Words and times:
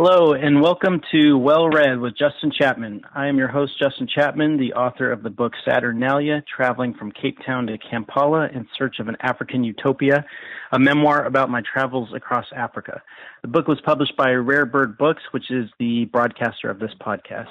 Hello, 0.00 0.32
and 0.32 0.62
welcome 0.62 1.00
to 1.10 1.36
Well 1.36 1.68
Read 1.68 1.98
with 1.98 2.16
Justin 2.16 2.52
Chapman. 2.56 3.00
I 3.16 3.26
am 3.26 3.36
your 3.36 3.48
host, 3.48 3.72
Justin 3.80 4.06
Chapman, 4.06 4.56
the 4.56 4.74
author 4.74 5.10
of 5.10 5.24
the 5.24 5.28
book 5.28 5.54
Saturnalia 5.64 6.44
Traveling 6.56 6.94
from 6.94 7.10
Cape 7.10 7.36
Town 7.44 7.66
to 7.66 7.76
Kampala 7.78 8.46
in 8.54 8.68
Search 8.78 9.00
of 9.00 9.08
an 9.08 9.16
African 9.18 9.64
Utopia, 9.64 10.24
a 10.70 10.78
memoir 10.78 11.24
about 11.24 11.50
my 11.50 11.62
travels 11.62 12.10
across 12.14 12.46
Africa. 12.54 13.02
The 13.42 13.48
book 13.48 13.66
was 13.66 13.80
published 13.80 14.16
by 14.16 14.30
Rare 14.34 14.66
Bird 14.66 14.96
Books, 14.96 15.24
which 15.32 15.50
is 15.50 15.68
the 15.80 16.04
broadcaster 16.04 16.70
of 16.70 16.78
this 16.78 16.92
podcast. 17.00 17.50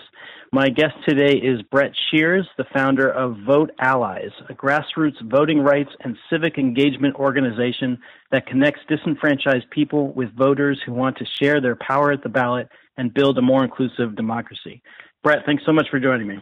My 0.54 0.70
guest 0.70 0.96
today 1.06 1.38
is 1.38 1.62
Brett 1.64 1.92
Shears, 2.10 2.48
the 2.58 2.64
founder 2.74 3.10
of 3.10 3.36
Vote 3.46 3.72
Allies, 3.80 4.32
a 4.50 4.54
grassroots 4.54 5.22
voting 5.22 5.60
rights 5.60 5.90
and 6.00 6.18
civic 6.30 6.58
engagement 6.58 7.16
organization 7.16 8.00
that 8.32 8.48
connects 8.48 8.80
disenfranchised 8.88 9.70
people 9.72 10.14
with 10.14 10.34
voters 10.38 10.80
who 10.86 10.94
want 10.94 11.18
to 11.18 11.26
share 11.26 11.60
their 11.60 11.76
power 11.76 12.14
at 12.14 12.24
the 12.24 12.30
ballot 12.30 12.70
and 12.96 13.14
build 13.14 13.38
a 13.38 13.42
more 13.42 13.66
inclusive 13.66 14.16
democracy. 14.16 14.82
Brett, 15.22 15.40
thanks 15.46 15.64
so 15.66 15.74
much 15.74 15.88
for 15.92 16.00
joining 16.00 16.28
me. 16.28 16.40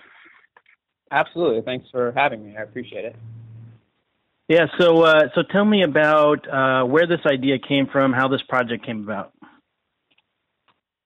Absolutely. 1.12 1.62
Thanks 1.62 1.88
for 1.90 2.14
having 2.16 2.46
me. 2.46 2.56
I 2.56 2.62
appreciate 2.62 3.06
it. 3.06 3.16
Yeah, 4.48 4.68
so 4.80 5.02
uh, 5.02 5.30
so 5.34 5.42
tell 5.42 5.66
me 5.66 5.82
about 5.82 6.48
uh, 6.48 6.86
where 6.86 7.08
this 7.08 7.22
idea 7.26 7.58
came 7.58 7.88
from, 7.88 8.14
how 8.14 8.28
this 8.28 8.44
project 8.48 8.86
came 8.86 9.02
about, 9.02 9.34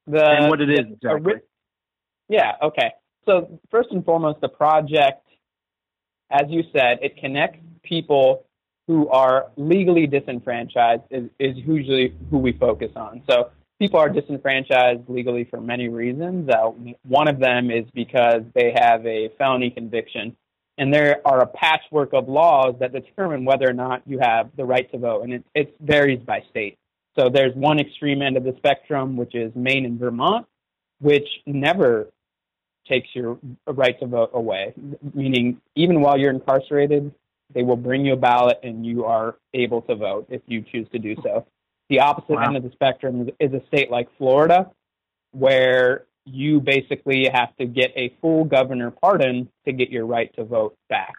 the, 0.06 0.22
and 0.22 0.50
what 0.50 0.60
it 0.60 0.70
is 0.70 0.86
exactly. 0.92 1.36
Yeah. 2.30 2.54
Okay. 2.62 2.92
So 3.26 3.60
first 3.70 3.90
and 3.92 4.06
foremost, 4.06 4.40
the 4.42 4.50
project, 4.50 5.28
as 6.32 6.44
you 6.48 6.64
said, 6.72 7.00
it 7.02 7.18
connects 7.18 7.60
people 7.84 8.46
who 8.88 9.10
are 9.10 9.48
legally 9.58 10.08
disenfranchised 10.08 11.04
is, 11.12 11.30
is 11.38 11.56
usually 11.58 12.16
who 12.32 12.38
we 12.38 12.54
focus 12.54 12.92
on. 12.96 13.22
So 13.30 13.52
people 13.78 14.00
are 14.00 14.10
disenfranchised 14.10 15.02
legally 15.08 15.44
for 15.44 15.60
many 15.60 15.90
reasons. 15.90 16.50
Uh, 16.50 16.72
one 17.04 17.28
of 17.28 17.40
them 17.40 17.70
is 17.70 17.86
because 17.94 18.42
they 18.56 18.74
have 18.76 19.06
a 19.06 19.30
felony 19.38 19.70
conviction 19.70 20.36
and 20.80 20.94
there 20.94 21.22
are 21.26 21.42
a 21.42 21.46
patchwork 21.46 22.14
of 22.14 22.30
laws 22.30 22.76
that 22.80 22.94
determine 22.94 23.44
whether 23.44 23.70
or 23.70 23.74
not 23.74 24.02
you 24.06 24.18
have 24.22 24.50
the 24.56 24.64
right 24.64 24.90
to 24.92 24.98
vote, 24.98 25.24
and 25.24 25.34
it, 25.34 25.44
it 25.54 25.76
varies 25.82 26.20
by 26.26 26.42
state. 26.50 26.78
So 27.20 27.30
there's 27.30 27.54
one 27.54 27.80
extreme 27.80 28.22
end 28.22 28.38
of 28.38 28.46
the 28.46 28.56
spectrum, 28.58 29.18
which 29.18 29.36
is 29.36 29.54
Maine 29.56 29.86
and 29.86 30.00
Vermont, 30.00 30.48
which 31.02 31.28
never 31.46 32.08
takes 32.90 33.08
your 33.14 33.38
right 33.68 34.00
to 34.00 34.08
vote 34.08 34.32
away, 34.34 34.74
meaning 35.14 35.62
even 35.76 36.02
while 36.02 36.18
you're 36.18 36.32
incarcerated, 36.32 37.14
they 37.54 37.64
will 37.64 37.78
bring 37.78 38.06
you 38.06 38.14
a 38.14 38.18
ballot 38.18 38.60
and 38.64 38.86
you 38.86 39.06
are 39.06 39.36
able 39.54 39.82
to 39.84 39.96
vote 39.96 40.28
if 40.30 40.42
you 40.48 40.62
choose 40.62 40.88
to 40.92 41.00
do 41.00 41.16
so. 41.24 41.46
The 41.90 42.00
opposite 42.00 42.36
wow. 42.36 42.44
end 42.44 42.58
of 42.58 42.64
the 42.64 42.72
spectrum 42.72 43.30
is 43.40 43.54
a 43.54 43.62
state 43.68 43.90
like 43.90 44.08
Florida, 44.18 44.70
where 45.32 46.06
you 46.26 46.60
basically 46.60 47.28
have 47.32 47.56
to 47.58 47.66
get 47.66 47.92
a 47.96 48.14
full 48.22 48.44
governor 48.44 48.92
pardon 48.92 49.50
to 49.66 49.74
get 49.74 49.90
your 49.90 50.06
right 50.06 50.34
to 50.36 50.44
vote 50.44 50.76
back. 50.90 51.14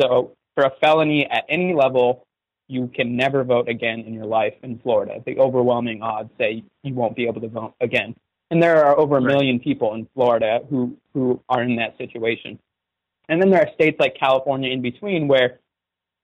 So 0.00 0.32
for 0.54 0.64
a 0.64 0.72
felony 0.80 1.26
at 1.30 1.44
any 1.48 1.74
level, 1.74 2.26
you 2.66 2.90
can 2.94 3.16
never 3.16 3.44
vote 3.44 3.68
again 3.68 4.00
in 4.00 4.12
your 4.12 4.26
life 4.26 4.54
in 4.62 4.78
Florida. 4.80 5.22
The 5.24 5.38
overwhelming 5.38 6.02
odds 6.02 6.30
say 6.38 6.64
you 6.82 6.94
won't 6.94 7.16
be 7.16 7.26
able 7.26 7.40
to 7.40 7.48
vote 7.48 7.74
again. 7.80 8.14
And 8.50 8.62
there 8.62 8.84
are 8.84 8.98
over 8.98 9.18
a 9.18 9.22
million 9.22 9.60
people 9.60 9.94
in 9.94 10.08
Florida 10.14 10.60
who, 10.70 10.96
who 11.12 11.42
are 11.48 11.62
in 11.62 11.76
that 11.76 11.98
situation. 11.98 12.58
And 13.28 13.42
then 13.42 13.50
there 13.50 13.60
are 13.60 13.72
states 13.74 13.98
like 14.00 14.16
California 14.18 14.70
in 14.70 14.80
between 14.80 15.28
where 15.28 15.60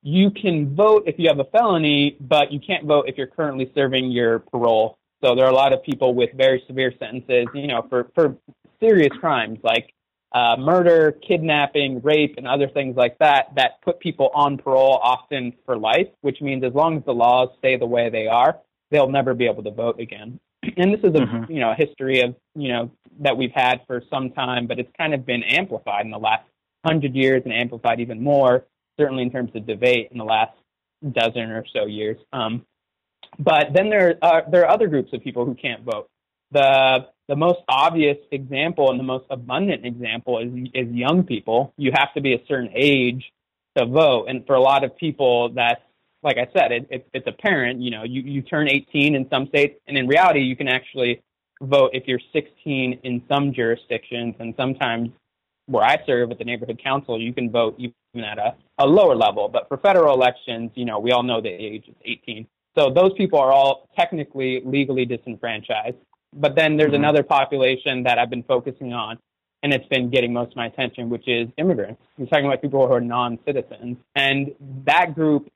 you 0.03 0.30
can 0.30 0.74
vote 0.74 1.05
if 1.07 1.17
you 1.18 1.29
have 1.29 1.39
a 1.39 1.45
felony, 1.45 2.17
but 2.20 2.51
you 2.51 2.61
can't 2.61 2.86
vote 2.86 3.05
if 3.08 3.18
you're 3.18 3.27
currently 3.27 3.70
serving 3.74 4.11
your 4.11 4.39
parole 4.39 4.98
so 5.24 5.35
there 5.35 5.46
are 5.46 5.51
a 5.51 5.55
lot 5.55 5.73
of 5.73 5.83
people 5.83 6.14
with 6.14 6.30
very 6.35 6.62
severe 6.67 6.92
sentences, 6.98 7.46
you 7.55 7.67
know, 7.67 7.86
for, 7.89 8.11
for 8.14 8.36
serious 8.79 9.11
crimes 9.18 9.58
like 9.62 9.95
uh, 10.33 10.56
murder, 10.58 11.12
kidnapping, 11.27 12.02
rape, 12.02 12.35
and 12.36 12.46
other 12.46 12.68
things 12.68 12.95
like 12.95 13.17
that 13.18 13.46
that 13.56 13.80
put 13.83 14.01
people 14.01 14.30
on 14.35 14.58
parole 14.58 14.98
often 15.02 15.55
for 15.64 15.79
life, 15.79 16.08
which 16.20 16.42
means 16.42 16.62
as 16.62 16.74
long 16.74 16.98
as 16.98 17.05
the 17.05 17.14
laws 17.14 17.48
stay 17.58 17.79
the 17.79 17.86
way 17.86 18.11
they 18.11 18.27
are, 18.27 18.58
they'll 18.91 19.08
never 19.08 19.33
be 19.33 19.46
able 19.46 19.62
to 19.62 19.70
vote 19.70 19.98
again. 19.98 20.39
And 20.77 20.92
this 20.92 21.01
is 21.01 21.14
a 21.14 21.25
mm-hmm. 21.25 21.52
you 21.52 21.61
know 21.61 21.73
a 21.73 21.75
history 21.75 22.20
of 22.20 22.35
you 22.55 22.69
know 22.69 22.91
that 23.20 23.36
we've 23.36 23.52
had 23.52 23.80
for 23.86 24.02
some 24.11 24.30
time, 24.30 24.67
but 24.67 24.79
it's 24.79 24.91
kind 24.97 25.14
of 25.14 25.25
been 25.25 25.42
amplified 25.42 26.05
in 26.05 26.11
the 26.11 26.19
last 26.19 26.45
hundred 26.85 27.14
years 27.14 27.42
and 27.45 27.52
amplified 27.52 28.01
even 28.01 28.23
more, 28.23 28.64
certainly 28.98 29.23
in 29.23 29.30
terms 29.30 29.51
of 29.55 29.67
debate 29.67 30.08
in 30.11 30.19
the 30.19 30.24
last 30.24 30.53
dozen 31.13 31.51
or 31.51 31.64
so 31.73 31.86
years. 31.86 32.19
Um, 32.33 32.64
but 33.39 33.73
then 33.73 33.91
there 33.91 34.17
are, 34.23 34.45
there 34.51 34.63
are 34.63 34.70
other 34.70 34.89
groups 34.89 35.13
of 35.13 35.23
people 35.23 35.45
who 35.45 35.55
can't 35.55 35.83
vote. 35.83 36.08
The 36.53 37.07
the 37.29 37.36
most 37.36 37.61
obvious 37.69 38.19
example 38.30 38.91
and 38.91 38.98
the 38.98 39.05
most 39.05 39.24
abundant 39.30 39.86
example 39.86 40.39
is 40.39 40.69
is 40.74 40.92
young 40.92 41.24
people. 41.24 41.73
You 41.77 41.92
have 41.95 42.13
to 42.14 42.20
be 42.20 42.35
a 42.35 42.41
certain 42.47 42.70
age 42.74 43.33
to 43.77 43.86
vote, 43.86 44.27
and 44.29 44.47
for 44.47 44.55
a 44.55 44.61
lot 44.61 44.85
of 44.85 44.97
people, 44.97 45.51
that's 45.51 45.80
like 46.24 46.39
I 46.39 46.48
said, 46.57 46.73
it, 46.73 46.86
it, 46.90 47.08
it's 47.12 47.27
apparent. 47.27 47.80
You 47.80 47.90
know, 47.90 48.02
you 48.02 48.23
you 48.23 48.42
turn 48.42 48.68
18 48.68 49.14
in 49.14 49.29
some 49.30 49.46
states, 49.48 49.79
and 49.86 49.96
in 49.96 50.08
reality, 50.08 50.40
you 50.40 50.57
can 50.57 50.68
actually 50.68 51.23
vote 51.62 51.90
if 51.92 52.05
you're 52.07 52.20
16 52.33 53.01
in 53.02 53.23
some 53.29 53.52
jurisdictions, 53.52 54.35
and 54.39 54.55
sometimes 54.57 55.11
where 55.67 55.85
I 55.85 55.96
serve 56.07 56.30
at 56.30 56.39
the 56.39 56.45
neighborhood 56.45 56.80
council, 56.83 57.20
you 57.20 57.33
can 57.33 57.51
vote 57.51 57.77
even 57.79 58.24
at 58.24 58.39
a, 58.39 58.55
a 58.79 58.86
lower 58.86 59.14
level. 59.14 59.48
But 59.48 59.68
for 59.68 59.79
federal 59.79 60.14
elections, 60.14 60.70
you 60.74 60.85
know, 60.85 60.98
we 60.98 61.12
all 61.12 61.23
know 61.23 61.40
the 61.40 61.48
age 61.48 61.85
is 61.89 61.95
18. 62.05 62.46
So 62.77 62.91
those 62.91 63.12
people 63.17 63.39
are 63.39 63.52
all 63.52 63.89
technically 63.96 64.61
legally 64.64 65.05
disenfranchised. 65.06 65.96
But 66.35 66.56
then 66.56 66.77
there's 66.77 66.89
mm-hmm. 66.89 66.96
another 66.96 67.23
population 67.23 68.02
that 68.02 68.18
I've 68.18 68.30
been 68.30 68.42
focusing 68.42 68.92
on, 68.92 69.18
and 69.62 69.73
it's 69.73 69.86
been 69.86 70.11
getting 70.11 70.33
most 70.33 70.51
of 70.51 70.56
my 70.56 70.67
attention, 70.67 71.08
which 71.08 71.27
is 71.29 71.48
immigrants. 71.56 72.02
We're 72.18 72.27
talking 72.27 72.46
about 72.46 72.61
people 72.61 72.86
who 72.86 72.92
are 72.92 73.01
non 73.01 73.39
citizens. 73.46 73.96
And 74.17 74.52
that 74.85 75.14
group, 75.14 75.51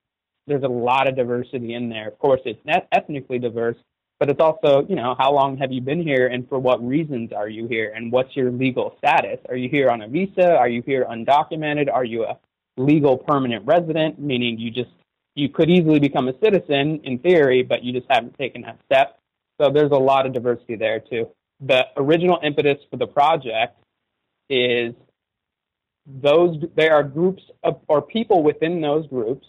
there's 0.48 0.64
a 0.64 0.68
lot 0.68 1.08
of 1.08 1.16
diversity 1.16 1.74
in 1.74 1.88
there. 1.88 2.08
Of 2.08 2.18
course, 2.18 2.40
it's 2.44 2.60
ethnically 2.92 3.38
diverse, 3.38 3.76
but 4.18 4.30
it's 4.30 4.40
also, 4.40 4.84
you 4.88 4.96
know, 4.96 5.14
how 5.18 5.32
long 5.32 5.56
have 5.58 5.72
you 5.72 5.80
been 5.80 6.02
here 6.02 6.26
and 6.26 6.48
for 6.48 6.58
what 6.58 6.84
reasons 6.86 7.32
are 7.32 7.48
you 7.48 7.68
here 7.68 7.92
and 7.94 8.10
what's 8.10 8.34
your 8.34 8.50
legal 8.50 8.96
status? 8.98 9.38
Are 9.48 9.56
you 9.56 9.68
here 9.68 9.90
on 9.90 10.02
a 10.02 10.08
visa? 10.08 10.56
Are 10.56 10.68
you 10.68 10.82
here 10.82 11.06
undocumented? 11.08 11.92
Are 11.92 12.04
you 12.04 12.24
a 12.24 12.38
legal 12.76 13.16
permanent 13.18 13.66
resident, 13.66 14.18
meaning 14.18 14.58
you 14.58 14.70
just 14.70 14.90
you 15.34 15.48
could 15.48 15.70
easily 15.70 16.00
become 16.00 16.28
a 16.28 16.34
citizen 16.42 17.00
in 17.04 17.18
theory, 17.18 17.62
but 17.62 17.84
you 17.84 17.92
just 17.92 18.06
haven't 18.10 18.36
taken 18.38 18.62
that 18.62 18.78
step. 18.86 19.18
So 19.60 19.70
there's 19.70 19.92
a 19.92 19.98
lot 19.98 20.26
of 20.26 20.32
diversity 20.32 20.76
there 20.76 21.00
too. 21.00 21.28
The 21.60 21.86
original 21.96 22.40
impetus 22.42 22.78
for 22.90 22.96
the 22.96 23.06
project 23.06 23.76
is 24.48 24.94
those 26.06 26.56
there 26.74 26.94
are 26.94 27.02
groups 27.02 27.42
of, 27.62 27.80
or 27.86 28.00
people 28.00 28.42
within 28.42 28.80
those 28.80 29.06
groups 29.08 29.46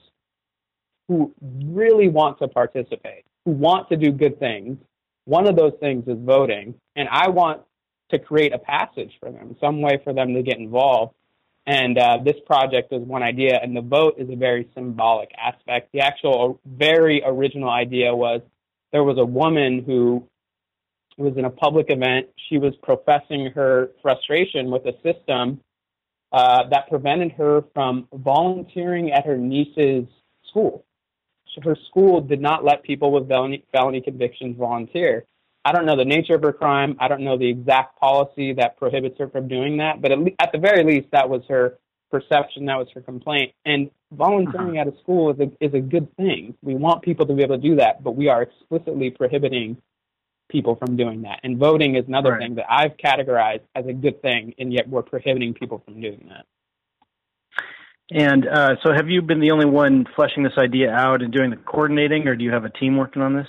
who 1.10 1.34
really 1.42 2.08
want 2.08 2.38
to 2.38 2.48
participate, 2.48 3.26
who 3.44 3.52
want 3.52 3.90
to 3.90 3.98
do 3.98 4.12
good 4.12 4.40
things. 4.40 4.78
One 5.26 5.48
of 5.48 5.56
those 5.56 5.74
things 5.80 6.08
is 6.08 6.18
voting, 6.22 6.76
and 6.96 7.10
I 7.12 7.30
want 7.30 7.64
to 8.12 8.20
create 8.20 8.54
a 8.54 8.60
passage 8.60 9.12
for 9.20 9.32
them, 9.32 9.56
some 9.60 9.82
way 9.82 10.00
for 10.04 10.14
them 10.14 10.36
to 10.36 10.44
get 10.44 10.60
involved. 10.60 11.16
And 11.66 11.98
uh, 11.98 12.20
this 12.24 12.36
project 12.46 12.94
is 12.94 13.02
one 13.02 13.24
idea, 13.24 13.60
and 13.62 13.76
the 13.76 13.82
vote 13.82 14.16
is 14.20 14.30
a 14.30 14.36
very 14.36 14.70
symbolic 14.76 15.32
aspect. 15.38 15.90
The 15.94 16.02
actual 16.02 16.60
very 16.66 17.24
original 17.26 17.70
idea 17.70 18.16
was 18.16 18.42
there 18.92 19.04
was 19.04 19.18
a 19.18 19.26
woman 19.26 19.84
who 19.84 20.28
was 21.18 21.38
in 21.38 21.46
a 21.46 21.50
public 21.50 21.88
event. 21.90 22.28
She 22.50 22.60
was 22.60 22.74
professing 22.84 23.52
her 23.56 23.90
frustration 24.02 24.70
with 24.70 24.86
a 24.86 24.94
system 25.04 25.60
uh, 26.32 26.70
that 26.70 26.88
prevented 26.88 27.32
her 27.34 27.64
from 27.74 28.08
volunteering 28.14 29.12
at 29.12 29.26
her 29.26 29.38
niece's 29.38 30.06
school. 30.48 30.86
Her 31.64 31.76
school 31.88 32.22
did 32.22 32.42
not 32.42 32.64
let 32.64 32.84
people 32.84 33.12
with 33.12 33.28
felony, 33.28 33.64
felony 33.72 34.02
convictions 34.02 34.58
volunteer. 34.58 35.26
I 35.66 35.72
don't 35.72 35.86
know 35.86 35.98
the 35.98 36.06
nature 36.06 36.36
of 36.36 36.42
her 36.44 36.54
crime. 36.54 36.96
I 37.00 37.08
don't 37.08 37.22
know 37.22 37.38
the 37.38 37.50
exact 37.50 38.00
policy 38.00 38.54
that 38.54 38.78
prohibits 38.78 39.20
her 39.20 39.28
from 39.30 39.48
doing 39.48 39.78
that. 39.78 40.02
But 40.02 40.12
at, 40.12 40.20
le- 40.20 40.32
at 40.40 40.52
the 40.52 40.58
very 40.58 40.84
least, 40.84 41.08
that 41.12 41.30
was 41.30 41.42
her 41.50 41.78
perception. 42.10 42.66
That 42.66 42.78
was 42.78 42.88
her 42.94 43.02
complaint. 43.02 43.54
And 43.66 43.92
volunteering 44.12 44.80
uh-huh. 44.80 44.90
at 44.90 44.96
a 44.96 44.98
school 45.00 45.32
is 45.32 45.40
a, 45.40 45.52
is 45.64 45.74
a 45.74 45.82
good 45.82 46.16
thing. 46.16 46.56
We 46.62 46.76
want 46.76 47.02
people 47.02 47.26
to 47.26 47.34
be 47.34 47.44
able 47.44 47.58
to 47.58 47.62
do 47.62 47.76
that, 47.76 48.04
but 48.04 48.16
we 48.16 48.30
are 48.30 48.42
explicitly 48.42 49.10
prohibiting 49.10 49.78
people 50.50 50.76
from 50.76 50.98
doing 50.98 51.22
that. 51.24 51.40
And 51.44 51.58
voting 51.58 51.96
is 51.96 52.06
another 52.08 52.32
right. 52.32 52.42
thing 52.42 52.56
that 52.56 52.66
I've 52.70 52.98
categorized 52.98 53.62
as 53.76 53.86
a 53.86 53.94
good 53.94 54.22
thing, 54.22 54.56
and 54.58 54.74
yet 54.74 54.90
we're 54.90 55.04
prohibiting 55.04 55.54
people 55.54 55.82
from 55.86 56.02
doing 56.02 56.26
that. 56.30 56.46
And 58.12 58.48
uh, 58.48 58.76
so, 58.84 58.92
have 58.96 59.08
you 59.08 59.22
been 59.22 59.40
the 59.40 59.52
only 59.52 59.68
one 59.68 60.06
fleshing 60.16 60.44
this 60.44 60.58
idea 60.58 60.92
out 60.92 61.22
and 61.22 61.32
doing 61.32 61.52
the 61.52 61.58
coordinating, 61.58 62.28
or 62.28 62.36
do 62.36 62.44
you 62.44 62.52
have 62.52 62.66
a 62.66 62.70
team 62.70 62.98
working 62.98 63.22
on 63.22 63.36
this? 63.36 63.48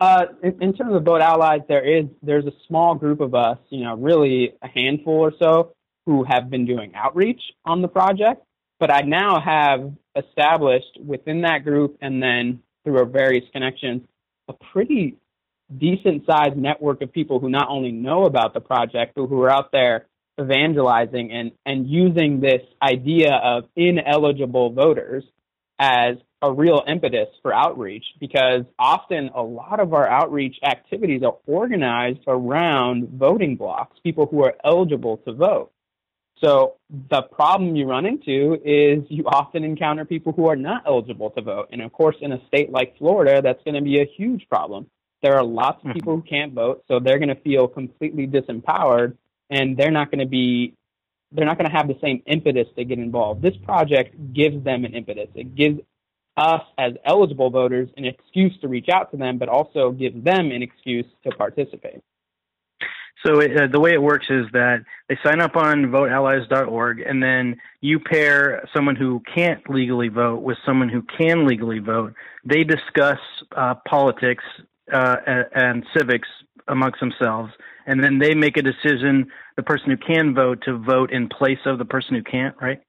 Uh, 0.00 0.24
in, 0.42 0.60
in, 0.60 0.72
terms 0.74 0.96
of 0.96 1.04
Vote 1.04 1.20
Allies, 1.20 1.60
there 1.68 1.84
is 1.84 2.06
there's 2.22 2.46
a 2.46 2.52
small 2.66 2.96
group 2.96 3.20
of 3.20 3.36
us, 3.36 3.58
you 3.70 3.84
know, 3.84 3.94
really 3.94 4.54
a 4.60 4.66
handful 4.66 5.14
or 5.14 5.32
so, 5.38 5.72
who 6.06 6.24
have 6.24 6.50
been 6.50 6.66
doing 6.66 6.92
outreach 6.96 7.40
on 7.64 7.82
the 7.82 7.88
project. 7.88 8.42
But 8.80 8.90
I 8.90 9.02
now 9.02 9.40
have 9.40 9.92
established 10.16 10.98
within 11.04 11.42
that 11.42 11.62
group, 11.62 11.98
and 12.00 12.20
then 12.20 12.60
through 12.82 12.98
our 12.98 13.04
various 13.04 13.44
connections, 13.52 14.02
a 14.48 14.54
pretty 14.72 15.16
decent 15.78 16.24
sized 16.26 16.56
network 16.56 17.00
of 17.02 17.12
people 17.12 17.38
who 17.38 17.48
not 17.48 17.68
only 17.68 17.92
know 17.92 18.24
about 18.24 18.54
the 18.54 18.60
project, 18.60 19.12
but 19.14 19.26
who 19.26 19.40
are 19.42 19.50
out 19.50 19.70
there 19.70 20.06
evangelizing 20.42 21.32
and, 21.32 21.52
and 21.64 21.86
using 21.86 22.40
this 22.40 22.62
idea 22.82 23.34
of 23.34 23.64
ineligible 23.76 24.70
voters 24.70 25.24
as 25.78 26.16
a 26.42 26.52
real 26.52 26.82
impetus 26.88 27.28
for 27.40 27.54
outreach 27.54 28.04
because 28.18 28.62
often 28.78 29.30
a 29.34 29.42
lot 29.42 29.78
of 29.78 29.94
our 29.94 30.08
outreach 30.08 30.56
activities 30.64 31.22
are 31.22 31.36
organized 31.46 32.20
around 32.26 33.08
voting 33.10 33.56
blocks, 33.56 33.98
people 34.02 34.26
who 34.26 34.44
are 34.44 34.54
eligible 34.64 35.18
to 35.18 35.32
vote. 35.32 35.70
So 36.42 36.74
the 37.10 37.22
problem 37.22 37.76
you 37.76 37.86
run 37.86 38.04
into 38.04 38.58
is 38.64 39.04
you 39.08 39.24
often 39.26 39.62
encounter 39.62 40.04
people 40.04 40.32
who 40.32 40.48
are 40.48 40.56
not 40.56 40.82
eligible 40.86 41.30
to 41.30 41.42
vote. 41.42 41.68
And 41.70 41.80
of 41.80 41.92
course, 41.92 42.16
in 42.20 42.32
a 42.32 42.44
state 42.48 42.70
like 42.70 42.98
Florida, 42.98 43.40
that's 43.40 43.62
going 43.62 43.76
to 43.76 43.80
be 43.80 44.00
a 44.00 44.04
huge 44.16 44.48
problem. 44.48 44.88
There 45.22 45.36
are 45.36 45.44
lots 45.44 45.78
of 45.78 45.90
mm-hmm. 45.90 45.92
people 45.92 46.16
who 46.16 46.22
can't 46.22 46.52
vote, 46.52 46.82
so 46.88 46.98
they're 46.98 47.18
going 47.18 47.28
to 47.28 47.40
feel 47.42 47.68
completely 47.68 48.26
disempowered 48.26 49.16
and 49.52 49.76
they're 49.76 49.92
not 49.92 50.10
going 50.10 50.18
to 50.20 50.26
be 50.26 50.74
they're 51.30 51.46
not 51.46 51.56
going 51.56 51.70
to 51.70 51.76
have 51.76 51.88
the 51.88 51.98
same 52.02 52.22
impetus 52.26 52.66
to 52.76 52.84
get 52.84 52.98
involved. 52.98 53.40
This 53.40 53.56
project 53.64 54.14
gives 54.34 54.62
them 54.64 54.84
an 54.84 54.92
impetus. 54.92 55.28
It 55.34 55.54
gives 55.54 55.80
us 56.36 56.60
as 56.76 56.92
eligible 57.06 57.48
voters 57.48 57.88
an 57.96 58.04
excuse 58.04 58.52
to 58.60 58.68
reach 58.68 58.88
out 58.92 59.10
to 59.12 59.16
them, 59.16 59.38
but 59.38 59.48
also 59.48 59.92
gives 59.92 60.22
them 60.22 60.50
an 60.50 60.62
excuse 60.62 61.06
to 61.24 61.30
participate. 61.30 62.00
So 63.24 63.40
it, 63.40 63.56
uh, 63.56 63.66
the 63.72 63.80
way 63.80 63.92
it 63.92 64.02
works 64.02 64.26
is 64.28 64.46
that 64.52 64.84
they 65.08 65.16
sign 65.24 65.40
up 65.40 65.56
on 65.56 65.84
voteallies.org, 65.84 67.00
and 67.00 67.22
then 67.22 67.56
you 67.80 67.98
pair 68.00 68.68
someone 68.74 68.96
who 68.96 69.22
can't 69.34 69.68
legally 69.70 70.08
vote 70.08 70.42
with 70.42 70.58
someone 70.66 70.88
who 70.90 71.02
can 71.02 71.46
legally 71.46 71.78
vote. 71.78 72.14
They 72.44 72.64
discuss 72.64 73.20
uh, 73.56 73.76
politics 73.88 74.44
uh, 74.92 75.16
and, 75.26 75.44
and 75.54 75.86
civics 75.96 76.28
amongst 76.68 77.00
themselves, 77.00 77.52
and 77.86 78.02
then 78.02 78.18
they 78.18 78.34
make 78.34 78.56
a 78.56 78.62
decision. 78.62 79.26
The 79.56 79.62
person 79.62 79.90
who 79.90 79.96
can 79.96 80.34
vote 80.34 80.62
to 80.64 80.78
vote 80.78 81.12
in 81.12 81.28
place 81.28 81.58
of 81.66 81.78
the 81.78 81.84
person 81.84 82.14
who 82.14 82.22
can't, 82.22 82.54
right? 82.60 82.80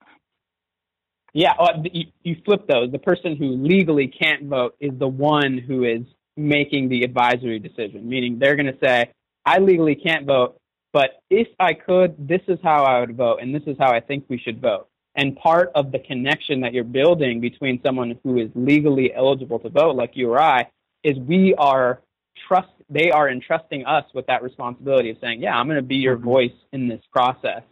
Yeah, 1.33 1.53
oh, 1.59 1.69
you, 1.91 2.05
you 2.23 2.35
flip 2.45 2.67
those. 2.67 2.91
The 2.91 2.99
person 2.99 3.35
who 3.35 3.57
legally 3.57 4.07
can't 4.07 4.45
vote 4.45 4.75
is 4.79 4.91
the 4.97 5.07
one 5.07 5.57
who 5.57 5.83
is 5.83 6.01
making 6.37 6.89
the 6.89 7.03
advisory 7.03 7.59
decision, 7.59 8.07
meaning 8.07 8.37
they're 8.39 8.55
going 8.55 8.71
to 8.71 8.77
say, 8.83 9.11
I 9.45 9.59
legally 9.59 9.95
can't 9.95 10.25
vote, 10.25 10.57
but 10.93 11.21
if 11.29 11.47
I 11.59 11.73
could, 11.73 12.15
this 12.27 12.41
is 12.47 12.59
how 12.63 12.83
I 12.83 12.99
would 12.99 13.17
vote, 13.17 13.39
and 13.41 13.53
this 13.53 13.63
is 13.65 13.75
how 13.79 13.91
I 13.91 13.99
think 13.99 14.25
we 14.29 14.37
should 14.37 14.61
vote. 14.61 14.87
And 15.15 15.35
part 15.35 15.71
of 15.75 15.91
the 15.91 15.99
connection 15.99 16.61
that 16.61 16.73
you're 16.73 16.83
building 16.83 17.39
between 17.39 17.81
someone 17.83 18.17
who 18.23 18.39
is 18.39 18.49
legally 18.55 19.13
eligible 19.13 19.59
to 19.59 19.69
vote, 19.69 19.95
like 19.95 20.11
you 20.15 20.31
or 20.31 20.39
I, 20.39 20.69
is 21.03 21.17
we 21.17 21.53
are 21.57 22.01
trust. 22.47 22.69
They 22.93 23.11
are 23.11 23.29
entrusting 23.29 23.85
us 23.85 24.05
with 24.13 24.27
that 24.27 24.43
responsibility 24.43 25.09
of 25.09 25.17
saying, 25.19 25.41
"Yeah, 25.41 25.55
I'm 25.55 25.67
going 25.67 25.77
to 25.77 25.81
be 25.81 25.95
your 25.95 26.15
mm-hmm. 26.15 26.25
voice 26.25 26.57
in 26.71 26.87
this 26.87 27.01
process." 27.11 27.63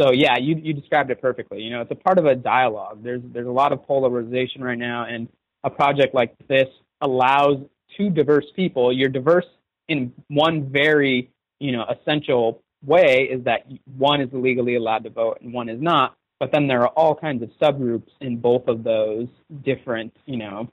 So 0.00 0.12
yeah, 0.12 0.38
you 0.38 0.56
you 0.56 0.72
described 0.72 1.10
it 1.10 1.20
perfectly. 1.20 1.60
You 1.62 1.70
know, 1.70 1.82
it's 1.82 1.90
a 1.90 1.96
part 1.96 2.18
of 2.18 2.26
a 2.26 2.34
dialogue. 2.34 3.02
There's 3.02 3.22
there's 3.32 3.46
a 3.46 3.52
lot 3.52 3.72
of 3.72 3.82
polarization 3.84 4.62
right 4.62 4.78
now, 4.78 5.04
and 5.04 5.28
a 5.64 5.70
project 5.70 6.14
like 6.14 6.34
this 6.48 6.68
allows 7.00 7.58
two 7.96 8.10
diverse 8.10 8.46
people. 8.56 8.92
You're 8.92 9.08
diverse 9.08 9.46
in 9.88 10.12
one 10.28 10.70
very 10.70 11.30
you 11.60 11.72
know 11.72 11.84
essential 11.84 12.62
way 12.84 13.28
is 13.30 13.44
that 13.44 13.66
one 13.96 14.20
is 14.20 14.28
legally 14.32 14.76
allowed 14.76 15.04
to 15.04 15.10
vote 15.10 15.38
and 15.40 15.52
one 15.52 15.68
is 15.68 15.80
not. 15.80 16.14
But 16.40 16.50
then 16.52 16.66
there 16.66 16.80
are 16.80 16.88
all 16.88 17.14
kinds 17.14 17.42
of 17.42 17.50
subgroups 17.60 18.10
in 18.20 18.38
both 18.38 18.66
of 18.66 18.82
those 18.82 19.28
different 19.62 20.16
you 20.26 20.38
know 20.38 20.70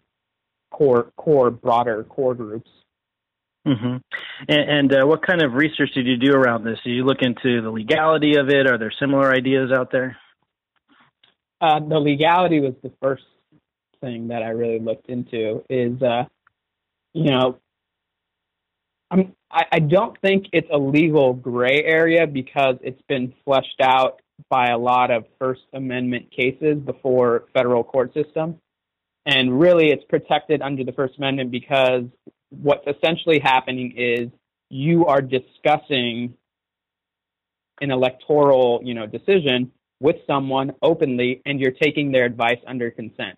core 0.72 1.12
core 1.18 1.52
broader 1.52 2.04
core 2.06 2.36
groups. 2.36 2.70
Mm-hmm. 3.70 3.98
And, 4.48 4.70
and 4.70 4.94
uh, 4.94 5.06
what 5.06 5.26
kind 5.26 5.42
of 5.42 5.54
research 5.54 5.92
did 5.94 6.08
you 6.08 6.18
do 6.18 6.34
around 6.34 6.64
this? 6.64 6.80
Did 6.84 6.92
you 6.92 7.06
look 7.06 7.22
into 7.22 7.62
the 7.62 7.70
legality 7.70 8.36
of 8.38 8.50
it? 8.50 8.68
Are 8.68 8.78
there 8.78 8.92
similar 9.00 9.32
ideas 9.32 9.72
out 9.72 9.92
there? 9.92 10.18
Uh, 11.62 11.80
the 11.80 12.00
legality 12.00 12.60
was 12.62 12.74
the 12.82 12.92
first 13.02 13.24
thing 14.02 14.30
that 14.30 14.42
I 14.42 14.50
really 14.50 14.80
looked 14.80 15.10
into. 15.10 15.64
Is 15.70 16.02
uh, 16.02 16.24
you 17.14 17.32
know 17.32 17.60
I'm, 19.12 19.34
I, 19.52 19.64
I 19.74 19.80
don't 19.80 20.20
think 20.22 20.48
it's 20.54 20.70
a 20.72 20.78
legal 20.78 21.34
gray 21.34 21.84
area 21.84 22.28
because 22.28 22.76
it's 22.82 23.02
been 23.08 23.34
fleshed 23.44 23.82
out 23.82 24.22
by 24.50 24.68
a 24.68 24.78
lot 24.78 25.12
of 25.12 25.26
First 25.40 25.62
Amendment 25.74 26.32
cases 26.32 26.78
before 26.78 27.46
federal 27.54 27.84
court 27.84 28.14
system. 28.14 28.60
And 29.26 29.60
really, 29.60 29.90
it's 29.90 30.04
protected 30.06 30.62
under 30.62 30.84
the 30.84 30.94
First 30.94 31.18
Amendment 31.18 31.52
because 31.52 32.04
what's 32.50 32.86
essentially 32.88 33.40
happening 33.40 33.94
is 33.98 34.30
you 34.70 35.06
are 35.06 35.22
discussing 35.22 36.34
an 37.82 37.92
electoral, 37.92 38.82
you 38.84 38.94
know, 38.94 39.06
decision 39.06 39.72
with 40.00 40.18
someone 40.28 40.72
openly, 40.82 41.42
and 41.46 41.60
you're 41.60 41.72
taking 41.72 42.12
their 42.12 42.26
advice 42.26 42.60
under 42.68 42.90
consent. 42.90 43.38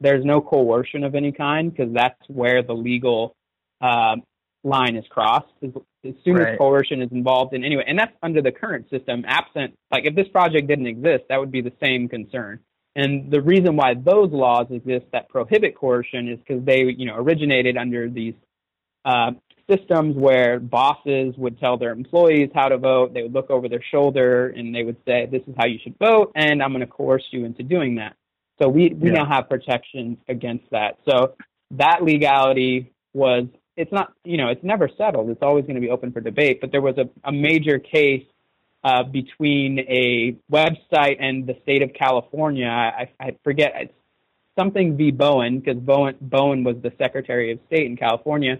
There's 0.00 0.24
no 0.24 0.40
coercion 0.40 1.04
of 1.04 1.14
any 1.14 1.30
kind 1.30 1.72
because 1.72 1.92
that's 1.94 2.18
where 2.28 2.62
the 2.62 2.72
legal 2.72 3.36
uh, 3.80 4.16
line 4.64 4.96
is 4.96 5.04
crossed 5.10 5.46
as, 5.62 5.70
as 6.04 6.14
soon 6.24 6.36
right. 6.36 6.52
as 6.52 6.58
coercion 6.58 7.02
is 7.02 7.10
involved 7.10 7.52
in 7.52 7.64
anyway 7.64 7.84
and 7.86 7.98
that's 7.98 8.12
under 8.22 8.40
the 8.40 8.52
current 8.52 8.88
system 8.90 9.24
absent 9.26 9.74
like 9.90 10.04
if 10.04 10.14
this 10.14 10.28
project 10.28 10.68
didn't 10.68 10.86
exist 10.86 11.24
that 11.28 11.38
would 11.40 11.50
be 11.50 11.60
the 11.60 11.72
same 11.82 12.08
concern 12.08 12.60
and 12.94 13.30
the 13.30 13.40
reason 13.40 13.76
why 13.76 13.94
those 13.94 14.30
laws 14.30 14.66
exist 14.70 15.06
that 15.12 15.28
prohibit 15.28 15.76
coercion 15.76 16.28
is 16.28 16.38
because 16.38 16.64
they 16.64 16.84
you 16.96 17.06
know 17.06 17.16
originated 17.16 17.76
under 17.76 18.08
these 18.08 18.34
uh, 19.04 19.32
systems 19.70 20.16
where 20.16 20.60
bosses 20.60 21.34
would 21.36 21.58
tell 21.58 21.76
their 21.76 21.92
employees 21.92 22.50
how 22.54 22.68
to 22.68 22.78
vote 22.78 23.14
they 23.14 23.22
would 23.22 23.32
look 23.32 23.50
over 23.50 23.68
their 23.68 23.82
shoulder 23.90 24.48
and 24.48 24.74
they 24.74 24.82
would 24.82 24.96
say 25.06 25.26
this 25.30 25.42
is 25.46 25.54
how 25.56 25.66
you 25.66 25.78
should 25.82 25.96
vote 25.98 26.32
and 26.34 26.62
i'm 26.62 26.70
going 26.70 26.80
to 26.80 26.86
coerce 26.86 27.24
you 27.30 27.44
into 27.44 27.62
doing 27.62 27.96
that 27.96 28.14
so 28.60 28.68
we, 28.68 28.90
we 28.90 29.08
yeah. 29.08 29.16
now 29.16 29.26
have 29.26 29.48
protections 29.48 30.18
against 30.28 30.64
that 30.70 30.98
so 31.08 31.34
that 31.70 32.02
legality 32.02 32.92
was 33.14 33.46
it's 33.76 33.92
not, 33.92 34.12
you 34.24 34.36
know, 34.36 34.48
it's 34.48 34.62
never 34.62 34.88
settled. 34.98 35.30
It's 35.30 35.42
always 35.42 35.64
going 35.64 35.76
to 35.76 35.80
be 35.80 35.90
open 35.90 36.12
for 36.12 36.20
debate. 36.20 36.60
But 36.60 36.72
there 36.72 36.82
was 36.82 36.96
a, 36.98 37.08
a 37.24 37.32
major 37.32 37.78
case 37.78 38.24
uh, 38.84 39.02
between 39.04 39.78
a 39.80 40.36
website 40.50 41.16
and 41.20 41.46
the 41.46 41.56
state 41.62 41.82
of 41.82 41.92
California. 41.94 42.66
I, 42.66 43.08
I 43.20 43.36
forget 43.44 43.72
it's 43.76 43.94
something 44.58 44.96
v. 44.96 45.10
Bowen 45.10 45.60
because 45.60 45.80
Bowen, 45.80 46.16
Bowen 46.20 46.64
was 46.64 46.76
the 46.82 46.92
Secretary 46.98 47.52
of 47.52 47.58
State 47.68 47.86
in 47.86 47.96
California 47.96 48.58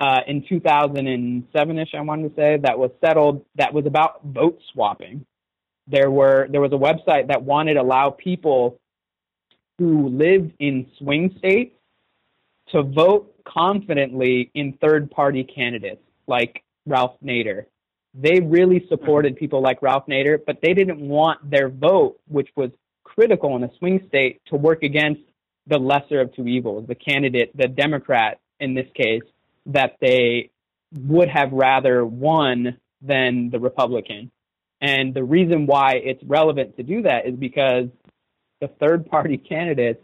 uh, 0.00 0.20
in 0.26 0.42
2007ish. 0.42 1.94
I 1.94 2.00
wanted 2.00 2.28
to 2.30 2.34
say 2.36 2.58
that 2.62 2.78
was 2.78 2.90
settled. 3.04 3.44
That 3.56 3.74
was 3.74 3.86
about 3.86 4.24
vote 4.24 4.60
swapping. 4.72 5.26
There 5.86 6.10
were 6.10 6.48
there 6.50 6.60
was 6.60 6.72
a 6.72 6.76
website 6.76 7.28
that 7.28 7.42
wanted 7.42 7.74
to 7.74 7.82
allow 7.82 8.10
people 8.10 8.78
who 9.78 10.08
lived 10.08 10.52
in 10.58 10.86
swing 10.98 11.34
states 11.38 11.74
to 12.72 12.82
vote 12.82 13.34
confidently 13.44 14.50
in 14.54 14.74
third 14.80 15.10
party 15.10 15.44
candidates 15.44 16.02
like 16.26 16.62
Ralph 16.86 17.16
Nader. 17.24 17.64
They 18.14 18.40
really 18.40 18.84
supported 18.88 19.36
people 19.36 19.62
like 19.62 19.82
Ralph 19.82 20.06
Nader, 20.06 20.38
but 20.44 20.58
they 20.62 20.74
didn't 20.74 21.00
want 21.00 21.48
their 21.48 21.68
vote, 21.68 22.18
which 22.26 22.48
was 22.56 22.70
critical 23.04 23.56
in 23.56 23.64
a 23.64 23.70
swing 23.78 24.04
state, 24.08 24.40
to 24.46 24.56
work 24.56 24.82
against 24.82 25.20
the 25.66 25.78
lesser 25.78 26.20
of 26.20 26.34
two 26.34 26.46
evils, 26.46 26.86
the 26.88 26.94
candidate, 26.94 27.54
the 27.56 27.68
Democrat 27.68 28.40
in 28.60 28.74
this 28.74 28.86
case, 28.94 29.22
that 29.66 29.96
they 30.00 30.50
would 30.94 31.28
have 31.28 31.52
rather 31.52 32.04
won 32.04 32.78
than 33.02 33.50
the 33.50 33.60
Republican. 33.60 34.30
And 34.80 35.12
the 35.12 35.24
reason 35.24 35.66
why 35.66 35.94
it's 35.96 36.22
relevant 36.24 36.76
to 36.76 36.82
do 36.82 37.02
that 37.02 37.26
is 37.26 37.34
because 37.34 37.88
the 38.60 38.68
third 38.80 39.06
party 39.06 39.36
candidates 39.48 40.02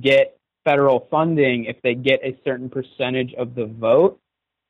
get 0.00 0.36
federal 0.64 1.08
funding 1.10 1.64
if 1.64 1.80
they 1.82 1.94
get 1.94 2.20
a 2.22 2.38
certain 2.44 2.68
percentage 2.68 3.34
of 3.34 3.54
the 3.54 3.66
vote. 3.66 4.20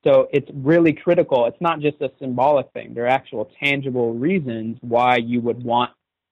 So 0.04 0.28
it's 0.32 0.48
really 0.54 0.92
critical. 0.92 1.46
It's 1.46 1.60
not 1.60 1.80
just 1.80 2.00
a 2.00 2.10
symbolic 2.18 2.72
thing. 2.72 2.94
There 2.94 3.04
are 3.04 3.08
actual 3.08 3.50
tangible 3.62 4.14
reasons 4.14 4.78
why 4.80 5.16
you 5.16 5.40
would 5.42 5.62
want 5.62 5.90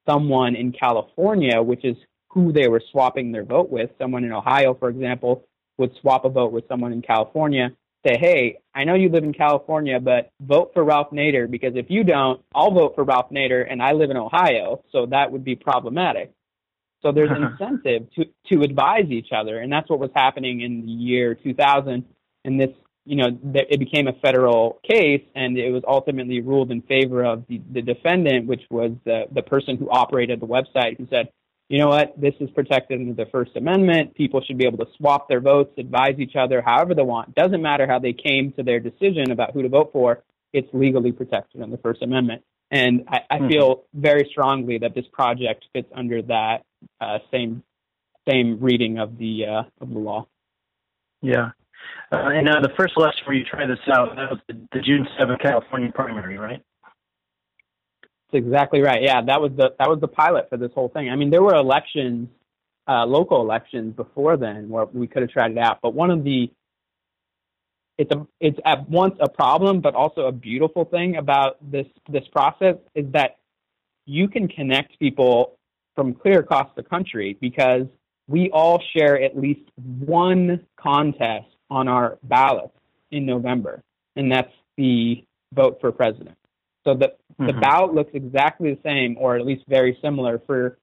someone 0.08 0.56
in 0.56 0.72
California, 0.72 1.60
which 1.60 1.84
is 1.84 1.96
who 2.30 2.52
they 2.52 2.68
were 2.68 2.82
swapping 2.90 3.32
their 3.32 3.44
vote 3.44 3.70
with. 3.70 3.90
Someone 3.98 4.24
in 4.24 4.32
Ohio, 4.32 4.74
for 4.74 4.88
example, 4.88 5.44
would 5.76 5.92
swap 6.00 6.24
a 6.24 6.28
vote 6.28 6.52
with 6.52 6.64
someone 6.68 6.92
in 6.92 7.02
California. 7.02 7.70
Say, 8.06 8.16
hey, 8.18 8.58
I 8.74 8.84
know 8.84 8.94
you 8.94 9.08
live 9.08 9.24
in 9.24 9.34
California, 9.34 9.98
but 10.00 10.30
vote 10.40 10.70
for 10.72 10.84
Ralph 10.84 11.10
Nader 11.10 11.50
because 11.50 11.72
if 11.74 11.86
you 11.88 12.04
don't, 12.04 12.40
I'll 12.54 12.70
vote 12.70 12.94
for 12.94 13.04
Ralph 13.04 13.30
Nader 13.30 13.66
and 13.68 13.82
I 13.82 13.92
live 13.92 14.10
in 14.10 14.16
Ohio. 14.16 14.82
So 14.92 15.06
that 15.06 15.30
would 15.32 15.44
be 15.44 15.56
problematic. 15.56 16.32
So 17.02 17.12
there's 17.12 17.30
an 17.30 17.44
incentive 17.44 18.08
to 18.14 18.24
to 18.48 18.62
advise 18.62 19.08
each 19.10 19.28
other, 19.32 19.58
and 19.58 19.72
that's 19.72 19.88
what 19.88 20.00
was 20.00 20.10
happening 20.16 20.62
in 20.62 20.84
the 20.84 20.90
year 20.90 21.34
2000. 21.34 22.04
And 22.44 22.60
this, 22.60 22.70
you 23.08 23.16
know, 23.16 23.38
it 23.54 23.78
became 23.78 24.06
a 24.06 24.12
federal 24.12 24.80
case, 24.88 25.22
and 25.34 25.56
it 25.56 25.70
was 25.70 25.82
ultimately 25.88 26.42
ruled 26.42 26.70
in 26.70 26.82
favor 26.82 27.24
of 27.24 27.46
the, 27.48 27.58
the 27.72 27.80
defendant, 27.80 28.46
which 28.46 28.60
was 28.70 28.92
the 29.06 29.24
the 29.32 29.40
person 29.40 29.78
who 29.78 29.88
operated 29.90 30.40
the 30.40 30.46
website, 30.46 30.98
who 30.98 31.06
said, 31.08 31.30
you 31.70 31.78
know 31.78 31.88
what, 31.88 32.12
this 32.20 32.34
is 32.38 32.50
protected 32.50 33.00
under 33.00 33.14
the 33.14 33.30
First 33.30 33.52
Amendment. 33.56 34.14
People 34.14 34.42
should 34.42 34.58
be 34.58 34.66
able 34.66 34.76
to 34.84 34.90
swap 34.98 35.26
their 35.26 35.40
votes, 35.40 35.72
advise 35.78 36.18
each 36.18 36.36
other 36.36 36.60
however 36.60 36.94
they 36.94 37.02
want. 37.02 37.34
Doesn't 37.34 37.62
matter 37.62 37.86
how 37.86 37.98
they 37.98 38.12
came 38.12 38.52
to 38.52 38.62
their 38.62 38.78
decision 38.78 39.30
about 39.30 39.52
who 39.52 39.62
to 39.62 39.70
vote 39.70 39.90
for. 39.92 40.22
It's 40.52 40.68
legally 40.74 41.12
protected 41.12 41.62
under 41.62 41.76
the 41.76 41.82
First 41.82 42.02
Amendment. 42.02 42.42
And 42.70 43.04
I, 43.08 43.20
I 43.30 43.38
mm-hmm. 43.38 43.48
feel 43.48 43.84
very 43.94 44.28
strongly 44.30 44.78
that 44.78 44.94
this 44.94 45.06
project 45.12 45.64
fits 45.72 45.88
under 45.94 46.20
that 46.22 46.58
uh, 47.00 47.18
same 47.30 47.62
same 48.28 48.60
reading 48.60 48.98
of 48.98 49.16
the 49.16 49.46
uh, 49.46 49.62
of 49.80 49.88
the 49.88 49.98
law. 49.98 50.26
Yeah. 51.22 51.50
Uh, 52.10 52.16
and 52.28 52.48
uh, 52.48 52.60
the 52.60 52.72
first 52.78 52.94
election 52.96 53.22
where 53.26 53.36
you 53.36 53.44
tried 53.44 53.66
this 53.66 53.78
out, 53.92 54.16
that 54.16 54.30
was 54.30 54.38
the, 54.48 54.54
the 54.72 54.80
June 54.80 55.06
7th 55.20 55.40
California 55.40 55.92
primary, 55.94 56.38
right? 56.38 56.62
That's 58.30 58.44
exactly 58.44 58.80
right. 58.80 59.02
Yeah, 59.02 59.22
that 59.22 59.40
was 59.40 59.52
the 59.56 59.74
that 59.78 59.88
was 59.88 60.00
the 60.00 60.08
pilot 60.08 60.48
for 60.50 60.56
this 60.58 60.70
whole 60.74 60.88
thing. 60.88 61.08
I 61.08 61.16
mean, 61.16 61.30
there 61.30 61.42
were 61.42 61.54
elections, 61.54 62.28
uh, 62.86 63.06
local 63.06 63.40
elections 63.40 63.94
before 63.94 64.36
then 64.36 64.68
where 64.68 64.84
we 64.86 65.06
could 65.06 65.22
have 65.22 65.30
tried 65.30 65.52
it 65.52 65.58
out, 65.58 65.78
but 65.82 65.94
one 65.94 66.10
of 66.10 66.24
the 66.24 66.50
it's 67.98 68.12
a 68.12 68.26
it's 68.40 68.58
at 68.64 68.88
once 68.88 69.16
a 69.20 69.28
problem 69.28 69.80
but 69.80 69.94
also 69.94 70.26
a 70.26 70.32
beautiful 70.32 70.84
thing 70.84 71.16
about 71.16 71.56
this 71.70 71.86
this 72.08 72.26
process 72.28 72.76
is 72.94 73.04
that 73.12 73.38
you 74.06 74.28
can 74.28 74.48
connect 74.48 74.98
people 74.98 75.58
from 75.94 76.14
clear 76.14 76.38
across 76.38 76.68
the 76.76 76.82
country 76.82 77.36
because 77.40 77.86
we 78.28 78.50
all 78.50 78.80
share 78.96 79.20
at 79.20 79.36
least 79.36 79.68
one 79.76 80.64
contest 80.78 81.46
on 81.70 81.88
our 81.88 82.18
ballot 82.22 82.70
in 83.10 83.26
November, 83.26 83.82
and 84.16 84.30
that's 84.30 84.52
the 84.76 85.24
vote 85.52 85.78
for 85.80 85.92
president. 85.92 86.36
So 86.84 86.94
the 86.94 87.08
mm-hmm. 87.08 87.46
the 87.46 87.52
ballot 87.54 87.94
looks 87.94 88.10
exactly 88.14 88.74
the 88.74 88.80
same, 88.82 89.16
or 89.18 89.36
at 89.36 89.44
least 89.44 89.64
very 89.68 89.98
similar 90.02 90.40
for 90.46 90.78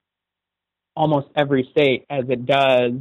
almost 0.96 1.28
every 1.36 1.68
state 1.72 2.06
as 2.10 2.26
it 2.30 2.46
does 2.46 2.94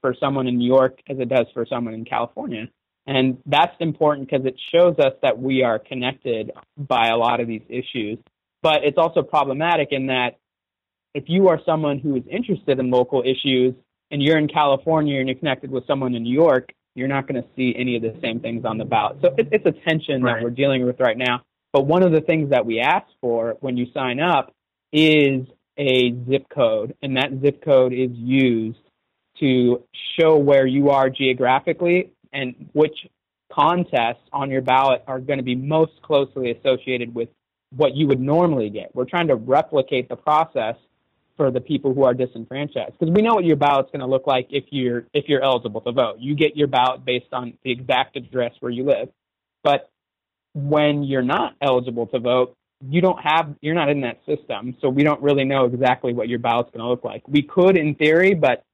for 0.00 0.14
someone 0.20 0.46
in 0.46 0.58
New 0.58 0.66
York 0.66 1.00
as 1.08 1.18
it 1.18 1.28
does 1.28 1.46
for 1.52 1.66
someone 1.66 1.94
in 1.94 2.04
California. 2.04 2.68
And 3.06 3.38
that's 3.46 3.74
important 3.80 4.28
because 4.28 4.46
it 4.46 4.60
shows 4.70 4.96
us 4.98 5.14
that 5.22 5.38
we 5.38 5.62
are 5.62 5.78
connected 5.78 6.52
by 6.76 7.08
a 7.08 7.16
lot 7.16 7.40
of 7.40 7.48
these 7.48 7.62
issues. 7.68 8.18
But 8.62 8.84
it's 8.84 8.98
also 8.98 9.22
problematic 9.22 9.88
in 9.92 10.08
that 10.08 10.38
if 11.14 11.24
you 11.26 11.48
are 11.48 11.58
someone 11.64 11.98
who 11.98 12.16
is 12.16 12.22
interested 12.30 12.78
in 12.78 12.90
local 12.90 13.22
issues 13.22 13.74
and 14.10 14.22
you're 14.22 14.38
in 14.38 14.46
California 14.46 15.18
and 15.18 15.28
you're 15.28 15.38
connected 15.38 15.70
with 15.70 15.86
someone 15.86 16.14
in 16.14 16.22
New 16.22 16.34
York, 16.34 16.70
you're 16.98 17.08
not 17.08 17.28
going 17.28 17.40
to 17.40 17.48
see 17.56 17.74
any 17.78 17.96
of 17.96 18.02
the 18.02 18.14
same 18.20 18.40
things 18.40 18.64
on 18.64 18.76
the 18.76 18.84
ballot. 18.84 19.18
So 19.22 19.34
it, 19.38 19.48
it's 19.52 19.64
a 19.64 19.72
tension 19.88 20.22
right. 20.22 20.34
that 20.34 20.42
we're 20.42 20.50
dealing 20.50 20.84
with 20.84 20.98
right 20.98 21.16
now. 21.16 21.42
But 21.72 21.86
one 21.86 22.02
of 22.02 22.12
the 22.12 22.20
things 22.20 22.50
that 22.50 22.66
we 22.66 22.80
ask 22.80 23.06
for 23.20 23.56
when 23.60 23.76
you 23.76 23.86
sign 23.94 24.20
up 24.20 24.52
is 24.92 25.46
a 25.78 26.14
zip 26.28 26.46
code, 26.52 26.96
and 27.02 27.16
that 27.16 27.30
zip 27.40 27.64
code 27.64 27.92
is 27.92 28.10
used 28.12 28.78
to 29.38 29.84
show 30.18 30.36
where 30.36 30.66
you 30.66 30.90
are 30.90 31.08
geographically 31.08 32.10
and 32.32 32.68
which 32.72 33.06
contests 33.52 34.24
on 34.32 34.50
your 34.50 34.62
ballot 34.62 35.02
are 35.06 35.20
going 35.20 35.38
to 35.38 35.44
be 35.44 35.54
most 35.54 35.92
closely 36.02 36.50
associated 36.50 37.14
with 37.14 37.28
what 37.70 37.94
you 37.94 38.08
would 38.08 38.20
normally 38.20 38.70
get. 38.70 38.90
We're 38.94 39.04
trying 39.04 39.28
to 39.28 39.36
replicate 39.36 40.08
the 40.08 40.16
process 40.16 40.74
for 41.38 41.50
the 41.52 41.60
people 41.60 41.94
who 41.94 42.02
are 42.02 42.12
disenfranchised 42.12 42.98
because 42.98 43.14
we 43.14 43.22
know 43.22 43.32
what 43.32 43.44
your 43.44 43.56
ballot's 43.56 43.90
going 43.90 44.00
to 44.00 44.06
look 44.06 44.26
like 44.26 44.48
if 44.50 44.64
you're 44.70 45.06
if 45.14 45.26
you're 45.28 45.42
eligible 45.42 45.80
to 45.82 45.92
vote. 45.92 46.16
You 46.18 46.34
get 46.34 46.56
your 46.56 46.66
ballot 46.66 47.04
based 47.04 47.32
on 47.32 47.54
the 47.62 47.70
exact 47.70 48.16
address 48.16 48.52
where 48.60 48.72
you 48.72 48.84
live. 48.84 49.08
But 49.62 49.88
when 50.54 51.04
you're 51.04 51.22
not 51.22 51.54
eligible 51.62 52.08
to 52.08 52.18
vote, 52.18 52.56
you 52.86 53.00
don't 53.00 53.20
have 53.20 53.54
you're 53.60 53.76
not 53.76 53.88
in 53.88 54.00
that 54.00 54.18
system, 54.26 54.76
so 54.80 54.88
we 54.88 55.04
don't 55.04 55.22
really 55.22 55.44
know 55.44 55.64
exactly 55.64 56.12
what 56.12 56.28
your 56.28 56.40
ballot's 56.40 56.70
going 56.72 56.82
to 56.82 56.88
look 56.88 57.04
like. 57.04 57.26
We 57.28 57.42
could 57.42 57.78
in 57.78 57.94
theory, 57.94 58.34
but 58.34 58.64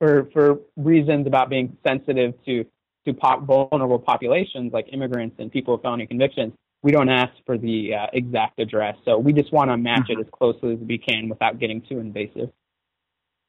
for 0.00 0.28
for 0.32 0.58
reasons 0.76 1.28
about 1.28 1.48
being 1.48 1.76
sensitive 1.86 2.34
to 2.46 2.66
to 3.06 3.14
pop, 3.14 3.46
vulnerable 3.46 4.00
populations 4.00 4.72
like 4.72 4.88
immigrants 4.92 5.36
and 5.38 5.52
people 5.52 5.74
with 5.74 5.82
felony 5.82 6.08
convictions, 6.08 6.52
we 6.86 6.92
don't 6.92 7.08
ask 7.08 7.32
for 7.44 7.58
the 7.58 7.94
uh, 7.94 8.06
exact 8.12 8.60
address. 8.60 8.94
So 9.04 9.18
we 9.18 9.32
just 9.32 9.52
want 9.52 9.72
to 9.72 9.76
match 9.76 10.02
mm-hmm. 10.02 10.20
it 10.20 10.24
as 10.24 10.30
closely 10.30 10.74
as 10.74 10.78
we 10.78 10.98
can 10.98 11.28
without 11.28 11.58
getting 11.58 11.82
too 11.82 11.98
invasive. 11.98 12.50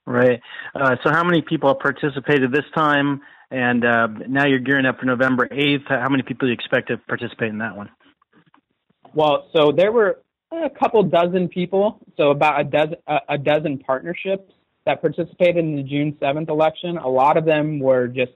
Right. 0.08 0.40
Uh, 0.74 0.96
so 1.04 1.12
how 1.12 1.24
many 1.24 1.44
people 1.44 1.70
have 1.70 1.78
participated 1.78 2.52
this 2.52 2.66
time? 2.76 3.22
And 3.52 3.86
uh, 3.86 4.08
now 4.28 4.48
you're 4.48 4.58
gearing 4.58 4.88
up 4.88 5.00
for 5.00 5.06
November 5.06 5.48
8th. 5.48 5.88
How 5.88 6.10
many 6.10 6.24
people 6.24 6.48
do 6.48 6.50
you 6.52 6.54
expect 6.54 6.88
to 6.88 6.98
participate 6.98 7.50
in 7.50 7.60
that 7.60 7.78
one? 7.78 7.92
Well, 9.14 9.50
so 9.56 9.72
there 9.72 9.92
were 9.92 10.20
a 10.52 10.72
couple 10.72 11.04
dozen 11.04 11.48
people, 11.48 12.00
so 12.18 12.32
about 12.32 12.60
a 12.60 12.64
dozen, 12.64 12.96
a 13.30 13.38
dozen 13.38 13.78
partnerships 13.78 14.52
that 14.88 15.00
participated 15.00 15.58
in 15.58 15.76
the 15.76 15.84
June 15.84 16.18
7th 16.20 16.50
election. 16.50 16.98
A 16.98 17.08
lot 17.08 17.38
of 17.38 17.46
them 17.46 17.78
were 17.78 18.08
just 18.08 18.32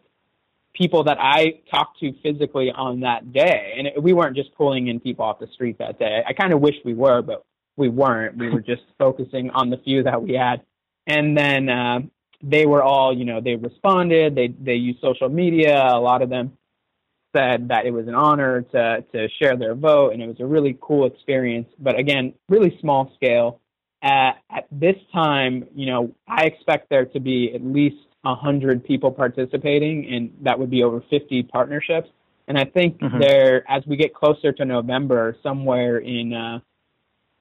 people 0.73 1.03
that 1.03 1.17
I 1.19 1.61
talked 1.69 1.99
to 1.99 2.13
physically 2.23 2.71
on 2.71 3.01
that 3.01 3.33
day. 3.33 3.73
And 3.77 3.87
it, 3.87 4.01
we 4.01 4.13
weren't 4.13 4.35
just 4.35 4.53
pulling 4.55 4.87
in 4.87 4.99
people 4.99 5.25
off 5.25 5.39
the 5.39 5.47
street 5.47 5.77
that 5.79 5.99
day. 5.99 6.23
I 6.27 6.33
kind 6.33 6.53
of 6.53 6.61
wish 6.61 6.75
we 6.85 6.93
were, 6.93 7.21
but 7.21 7.45
we 7.77 7.89
weren't. 7.89 8.37
We 8.37 8.49
were 8.49 8.61
just 8.61 8.83
focusing 8.97 9.49
on 9.51 9.69
the 9.69 9.77
few 9.77 10.03
that 10.03 10.21
we 10.21 10.33
had. 10.33 10.61
And 11.07 11.37
then 11.37 11.69
uh, 11.69 11.99
they 12.43 12.65
were 12.65 12.83
all, 12.83 13.15
you 13.15 13.25
know, 13.25 13.41
they 13.41 13.55
responded. 13.55 14.35
They 14.35 14.47
they 14.47 14.75
used 14.75 15.01
social 15.01 15.29
media. 15.29 15.75
A 15.91 15.99
lot 15.99 16.21
of 16.21 16.29
them 16.29 16.57
said 17.35 17.69
that 17.69 17.85
it 17.85 17.91
was 17.91 18.07
an 18.07 18.15
honor 18.15 18.61
to 18.61 19.03
to 19.13 19.27
share 19.41 19.57
their 19.57 19.75
vote, 19.75 20.13
and 20.13 20.21
it 20.21 20.27
was 20.27 20.39
a 20.39 20.45
really 20.45 20.77
cool 20.81 21.05
experience. 21.05 21.67
But 21.79 21.97
again, 21.97 22.33
really 22.49 22.77
small 22.79 23.11
scale. 23.15 23.59
At, 24.03 24.37
at 24.49 24.65
this 24.71 24.95
time, 25.13 25.65
you 25.75 25.85
know, 25.85 26.15
I 26.27 26.45
expect 26.45 26.89
there 26.89 27.05
to 27.05 27.19
be 27.19 27.51
at 27.53 27.63
least 27.63 27.97
100 28.23 28.83
people 28.83 29.11
participating, 29.11 30.13
and 30.13 30.37
that 30.41 30.59
would 30.59 30.69
be 30.69 30.83
over 30.83 31.03
50 31.09 31.43
partnerships. 31.43 32.09
And 32.47 32.57
I 32.57 32.65
think 32.65 32.99
mm-hmm. 32.99 33.19
there, 33.19 33.63
as 33.69 33.83
we 33.85 33.95
get 33.95 34.13
closer 34.13 34.51
to 34.51 34.65
November, 34.65 35.37
somewhere 35.41 35.97
in, 35.97 36.33
uh, 36.33 36.59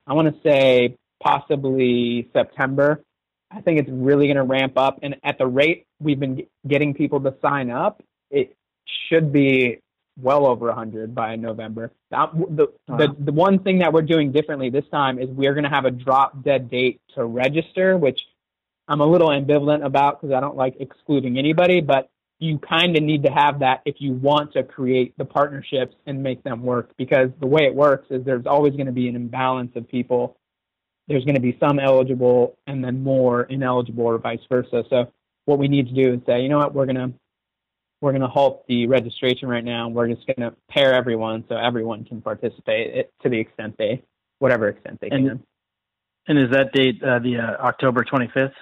I 0.07 0.15
want 0.15 0.35
to 0.35 0.49
say 0.49 0.97
possibly 1.23 2.29
September, 2.33 3.03
I 3.51 3.61
think 3.61 3.81
it's 3.81 3.91
really 3.91 4.27
going 4.27 4.37
to 4.37 4.45
ramp 4.45 4.75
up. 4.77 5.01
And 5.03 5.17
at 5.25 5.39
the 5.39 5.47
rate 5.47 5.87
we've 5.99 6.21
been 6.21 6.47
getting 6.67 6.95
people 6.95 7.21
to 7.21 7.35
sign 7.43 7.71
up, 7.71 8.03
it 8.31 8.57
should 9.09 9.33
be 9.33 9.81
well 10.21 10.47
over 10.47 10.67
100 10.67 11.15
by 11.15 11.37
November. 11.37 11.91
The, 12.11 12.17
wow. 12.17 12.97
the, 12.97 13.09
the 13.19 13.33
one 13.33 13.59
thing 13.61 13.79
that 13.79 13.93
we're 13.93 14.03
doing 14.03 14.33
differently 14.33 14.71
this 14.71 14.85
time 14.91 15.19
is 15.19 15.29
we're 15.29 15.55
going 15.55 15.65
to 15.65 15.71
have 15.71 15.85
a 15.85 15.91
drop 15.91 16.43
dead 16.43 16.71
date 16.71 17.01
to 17.15 17.25
register, 17.25 17.97
which 17.97 18.21
I'm 18.91 19.01
a 19.01 19.07
little 19.07 19.29
ambivalent 19.29 19.85
about 19.85 20.21
because 20.21 20.35
I 20.35 20.41
don't 20.41 20.57
like 20.57 20.75
excluding 20.81 21.39
anybody, 21.39 21.81
but 21.81 22.11
you 22.41 22.59
kind 22.59 22.97
of 22.97 23.05
need 23.05 23.23
to 23.23 23.31
have 23.31 23.61
that 23.61 23.83
if 23.85 23.97
you 23.99 24.15
want 24.15 24.53
to 24.55 24.65
create 24.65 25.17
the 25.17 25.25
partnerships 25.25 25.95
and 26.07 26.23
make 26.23 26.43
them 26.43 26.63
work 26.63 26.91
because 26.97 27.31
the 27.39 27.47
way 27.47 27.63
it 27.63 27.75
works 27.75 28.09
is 28.11 28.25
there's 28.25 28.47
always 28.47 28.73
going 28.73 28.87
to 28.87 28.93
be 28.93 29.09
an 29.09 29.15
imbalance 29.15 29.71
of 29.77 29.89
people. 29.89 30.37
There's 31.07 31.25
going 31.25 31.37
to 31.37 31.41
be 31.41 31.57
some 31.61 31.79
eligible 31.79 32.59
and 32.67 32.83
then 32.83 33.05
more 33.05 33.45
ineligible 33.45 34.05
or 34.05 34.19
vice 34.19 34.41
versa. 34.49 34.83
So 34.91 35.13
what 35.45 35.61
we 35.61 35.69
need 35.69 35.87
to 35.89 35.95
do 35.95 36.15
is 36.15 36.21
say, 36.27 36.41
you 36.43 36.49
know 36.49 36.59
what, 36.59 36.75
we're 36.75 36.87
going 36.87 36.97
to 36.97 37.13
we're 38.01 38.13
going 38.13 38.23
to 38.23 38.29
halt 38.29 38.65
the 38.67 38.87
registration 38.87 39.47
right 39.47 39.65
now. 39.65 39.89
We're 39.89 40.09
just 40.09 40.27
going 40.27 40.51
to 40.51 40.57
pair 40.69 40.95
everyone 40.95 41.45
so 41.49 41.57
everyone 41.57 42.05
can 42.05 42.23
participate 42.23 43.11
to 43.23 43.29
the 43.29 43.39
extent 43.39 43.77
they, 43.79 44.03
whatever 44.39 44.69
extent 44.69 44.99
they 45.01 45.11
and, 45.11 45.29
can. 45.29 45.43
And 46.27 46.39
is 46.39 46.51
that 46.53 46.73
date 46.73 47.03
uh, 47.03 47.19
the 47.19 47.37
uh, 47.37 47.63
October 47.63 48.03
25th? 48.03 48.53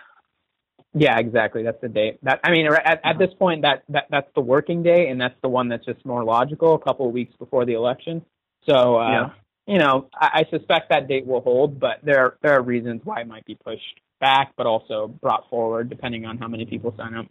Yeah, 0.95 1.19
exactly. 1.19 1.63
That's 1.63 1.81
the 1.81 1.89
date. 1.89 2.19
That 2.23 2.41
I 2.45 2.51
mean, 2.51 2.67
at, 2.67 3.01
at 3.05 3.19
this 3.19 3.31
point, 3.39 3.63
that, 3.63 3.83
that 3.91 4.05
that's 4.11 4.29
the 4.35 4.41
working 4.41 4.83
day, 4.83 5.09
and 5.09 5.21
that's 5.21 5.35
the 5.43 5.49
one 5.49 5.69
that's 5.69 5.85
just 5.85 6.05
more 6.05 6.25
logical. 6.25 6.75
A 6.75 6.79
couple 6.79 7.07
of 7.07 7.13
weeks 7.13 7.35
before 7.39 7.65
the 7.65 7.75
election. 7.75 8.25
So, 8.69 8.97
uh, 8.97 9.11
yeah. 9.11 9.29
you 9.67 9.79
know, 9.79 10.09
I, 10.15 10.45
I 10.47 10.51
suspect 10.51 10.91
that 10.91 11.09
date 11.09 11.27
will 11.27 11.41
hold, 11.41 11.79
but 11.79 11.99
there 12.03 12.19
are, 12.25 12.39
there 12.43 12.53
are 12.55 12.63
reasons 12.63 13.03
why 13.05 13.21
it 13.21 13.29
might 13.29 13.45
be 13.45 13.55
pushed 13.55 14.01
back, 14.21 14.53
but 14.57 14.67
also 14.67 15.09
brought 15.09 15.49
forward 15.49 15.91
depending 15.91 16.25
on 16.25 16.39
how 16.39 16.49
many 16.49 16.65
people 16.65 16.95
sign 16.97 17.15
up. 17.15 17.27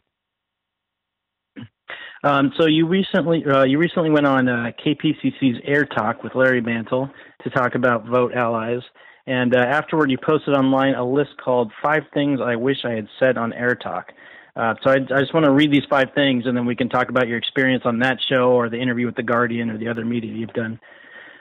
Um, 2.24 2.52
so 2.58 2.66
you 2.66 2.88
recently 2.88 3.44
uh, 3.46 3.64
you 3.64 3.78
recently 3.78 4.10
went 4.10 4.26
on 4.26 4.48
uh, 4.48 4.72
KPCC's 4.84 5.62
Air 5.64 5.86
Talk 5.86 6.24
with 6.24 6.34
Larry 6.36 6.62
Mantle 6.62 7.10
to 7.44 7.50
talk 7.50 7.76
about 7.76 8.06
Vote 8.06 8.34
Allies, 8.34 8.82
and 9.28 9.54
uh, 9.54 9.60
afterward, 9.60 10.10
you 10.10 10.18
posted 10.18 10.56
online 10.56 10.96
a 10.96 11.06
list 11.06 11.32
called 11.44 11.72
Five 11.84 12.04
Things 12.14 12.40
I 12.42 12.56
Wish 12.56 12.78
I 12.86 12.92
Had 12.92 13.08
Said 13.20 13.38
on 13.38 13.52
Air 13.52 13.76
Talk. 13.76 14.14
Uh, 14.56 14.74
so 14.84 14.90
I, 14.90 14.96
I, 14.96 15.20
just 15.20 15.34
want 15.34 15.46
to 15.46 15.52
read 15.52 15.72
these 15.72 15.86
five 15.88 16.08
things, 16.16 16.46
and 16.48 16.58
then 16.58 16.66
we 16.66 16.76
can 16.76 16.90
talk 16.90 17.10
about 17.10 17.28
your 17.28 17.38
experience 17.38 17.84
on 17.86 18.00
that 18.00 18.18
show 18.28 18.54
or 18.54 18.70
the 18.70 18.80
interview 18.80 19.06
with 19.06 19.16
The 19.16 19.24
Guardian 19.24 19.70
or 19.70 19.78
the 19.78 19.90
other 19.90 20.04
media 20.04 20.34
you've 20.34 20.54
done. 20.54 20.80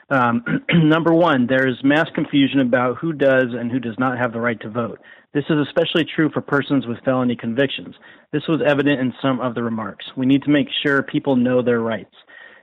Um, 0.09 0.43
number 0.73 1.13
one, 1.13 1.47
there's 1.47 1.79
mass 1.83 2.07
confusion 2.13 2.59
about 2.59 2.97
who 2.97 3.13
does 3.13 3.53
and 3.57 3.71
who 3.71 3.79
does 3.79 3.97
not 3.97 4.17
have 4.17 4.33
the 4.33 4.39
right 4.39 4.59
to 4.61 4.69
vote. 4.69 4.99
This 5.33 5.45
is 5.49 5.67
especially 5.67 6.05
true 6.05 6.29
for 6.31 6.41
persons 6.41 6.85
with 6.85 6.99
felony 7.05 7.35
convictions. 7.35 7.95
This 8.31 8.47
was 8.47 8.61
evident 8.65 8.99
in 8.99 9.13
some 9.21 9.39
of 9.39 9.55
the 9.55 9.63
remarks. 9.63 10.05
We 10.15 10.25
need 10.25 10.43
to 10.43 10.49
make 10.49 10.67
sure 10.85 11.01
people 11.03 11.35
know 11.35 11.61
their 11.61 11.79
rights. 11.79 12.13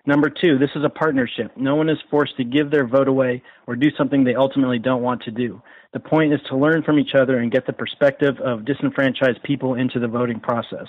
Number 0.07 0.29
two, 0.29 0.59
this 0.59 0.71
is 0.77 0.85
a 0.85 0.91
partnership. 0.91 1.57
No 1.57 1.77
one 1.77 1.89
is 1.89 1.97
forced 2.11 2.37
to 2.37 2.45
give 2.45 2.71
their 2.71 2.87
vote 2.87 3.09
away 3.09 3.43
or 3.67 3.75
do 3.75 3.89
something 3.97 4.23
they 4.23 4.35
ultimately 4.35 4.79
don't 4.79 5.03
want 5.03 5.23
to 5.23 5.31
do. 5.31 5.63
The 5.95 6.01
point 6.01 6.35
is 6.35 6.41
to 6.49 6.57
learn 6.57 6.83
from 6.83 6.99
each 6.99 7.15
other 7.15 7.39
and 7.39 7.51
get 7.51 7.67
the 7.67 7.73
perspective 7.73 8.39
of 8.41 8.67
disenfranchised 8.67 9.43
people 9.45 9.75
into 9.75 9.99
the 9.99 10.09
voting 10.09 10.41
process. 10.41 10.89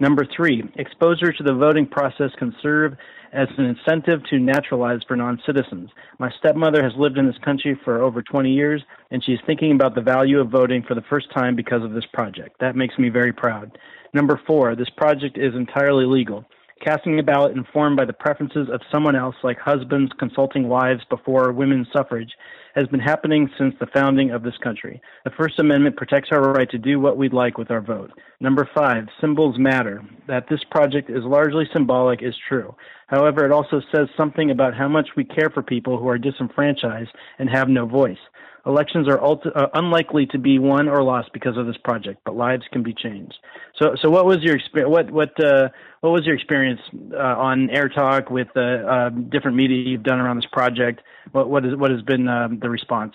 Number 0.00 0.26
three, 0.36 0.64
exposure 0.74 1.32
to 1.32 1.42
the 1.44 1.54
voting 1.54 1.86
process 1.86 2.30
can 2.38 2.54
serve 2.60 2.96
as 3.32 3.48
an 3.56 3.64
incentive 3.66 4.20
to 4.30 4.38
naturalize 4.38 5.00
for 5.06 5.16
non 5.16 5.40
citizens. 5.46 5.90
My 6.18 6.30
stepmother 6.38 6.82
has 6.82 6.92
lived 6.96 7.18
in 7.18 7.26
this 7.26 7.38
country 7.44 7.78
for 7.84 8.02
over 8.02 8.20
20 8.20 8.50
years, 8.50 8.82
and 9.10 9.22
she's 9.24 9.38
thinking 9.46 9.72
about 9.72 9.94
the 9.94 10.02
value 10.02 10.40
of 10.40 10.50
voting 10.50 10.82
for 10.82 10.94
the 10.94 11.04
first 11.08 11.32
time 11.32 11.54
because 11.54 11.84
of 11.84 11.92
this 11.92 12.04
project. 12.12 12.58
That 12.60 12.76
makes 12.76 12.98
me 12.98 13.10
very 13.10 13.32
proud. 13.32 13.78
Number 14.12 14.40
four, 14.46 14.74
this 14.74 14.90
project 14.90 15.38
is 15.38 15.54
entirely 15.54 16.04
legal 16.04 16.44
casting 16.84 17.18
a 17.18 17.22
ballot 17.22 17.56
informed 17.56 17.96
by 17.96 18.04
the 18.04 18.12
preferences 18.12 18.68
of 18.72 18.80
someone 18.92 19.16
else, 19.16 19.34
like 19.42 19.58
husbands 19.58 20.12
consulting 20.18 20.68
wives 20.68 21.02
before 21.08 21.52
women's 21.52 21.88
suffrage, 21.92 22.32
has 22.74 22.86
been 22.88 23.00
happening 23.00 23.50
since 23.58 23.74
the 23.80 23.86
founding 23.86 24.30
of 24.30 24.42
this 24.42 24.56
country. 24.62 25.00
The 25.24 25.30
First 25.30 25.58
Amendment 25.58 25.96
protects 25.96 26.28
our 26.30 26.52
right 26.52 26.68
to 26.70 26.78
do 26.78 27.00
what 27.00 27.16
we'd 27.16 27.32
like 27.32 27.56
with 27.56 27.70
our 27.70 27.80
vote. 27.80 28.12
Number 28.40 28.68
five, 28.74 29.06
symbols 29.20 29.56
matter. 29.58 30.02
That 30.28 30.44
this 30.50 30.62
project 30.70 31.08
is 31.08 31.24
largely 31.24 31.64
symbolic 31.72 32.22
is 32.22 32.34
true. 32.48 32.74
However, 33.06 33.46
it 33.46 33.52
also 33.52 33.80
says 33.94 34.08
something 34.16 34.50
about 34.50 34.74
how 34.74 34.88
much 34.88 35.08
we 35.16 35.24
care 35.24 35.48
for 35.48 35.62
people 35.62 35.98
who 35.98 36.08
are 36.08 36.18
disenfranchised 36.18 37.10
and 37.38 37.48
have 37.48 37.68
no 37.68 37.86
voice. 37.86 38.18
Elections 38.66 39.06
are 39.08 39.18
ulti- 39.18 39.54
uh, 39.54 39.68
unlikely 39.74 40.26
to 40.26 40.38
be 40.38 40.58
won 40.58 40.88
or 40.88 41.02
lost 41.04 41.32
because 41.32 41.56
of 41.56 41.66
this 41.66 41.76
project, 41.84 42.20
but 42.24 42.36
lives 42.36 42.64
can 42.72 42.82
be 42.82 42.92
changed. 42.92 43.38
So, 43.80 43.94
so 44.02 44.10
what 44.10 44.26
was 44.26 44.38
your 44.42 44.56
experience? 44.56 44.90
What 44.90 45.10
what 45.12 45.44
uh, 45.44 45.68
what 46.00 46.10
was 46.10 46.26
your 46.26 46.34
experience 46.34 46.80
uh, 47.12 47.16
on 47.16 47.70
Air 47.70 47.88
Talk 47.88 48.28
with 48.28 48.48
uh, 48.56 49.10
different 49.30 49.56
media 49.56 49.88
you've 49.88 50.02
done 50.02 50.18
around 50.18 50.36
this 50.38 50.50
project? 50.50 51.00
What 51.30 51.48
what, 51.48 51.64
is, 51.64 51.76
what 51.76 51.92
has 51.92 52.02
been 52.02 52.26
um, 52.26 52.58
the 52.58 52.68
response? 52.68 53.14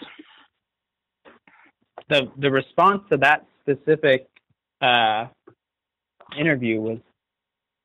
The 2.07 2.31
the 2.37 2.49
response 2.49 3.01
to 3.09 3.17
that 3.17 3.45
specific 3.61 4.27
uh, 4.81 5.27
interview 6.39 6.79
was 6.79 6.99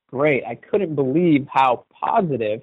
great. 0.09 0.45
I 0.45 0.55
couldn't 0.55 0.95
believe 0.95 1.47
how 1.51 1.85
positive 1.91 2.61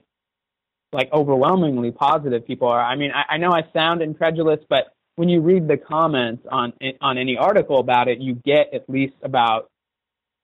like 0.95 1.13
overwhelmingly 1.13 1.91
positive 1.91 2.47
people 2.47 2.69
are. 2.69 2.83
I 2.83 2.97
mean, 2.97 3.11
I, 3.13 3.35
I 3.35 3.37
know 3.37 3.51
I 3.51 3.65
sound 3.73 4.01
incredulous, 4.01 4.61
but 4.69 4.94
when 5.17 5.29
you 5.29 5.41
read 5.41 5.69
the 5.69 5.77
comments 5.77 6.45
on 6.51 6.73
on 7.01 7.19
any 7.19 7.37
article 7.37 7.79
about 7.79 8.09
it, 8.09 8.19
you 8.21 8.35
get 8.35 8.73
at 8.75 8.89
least 8.89 9.15
about 9.23 9.71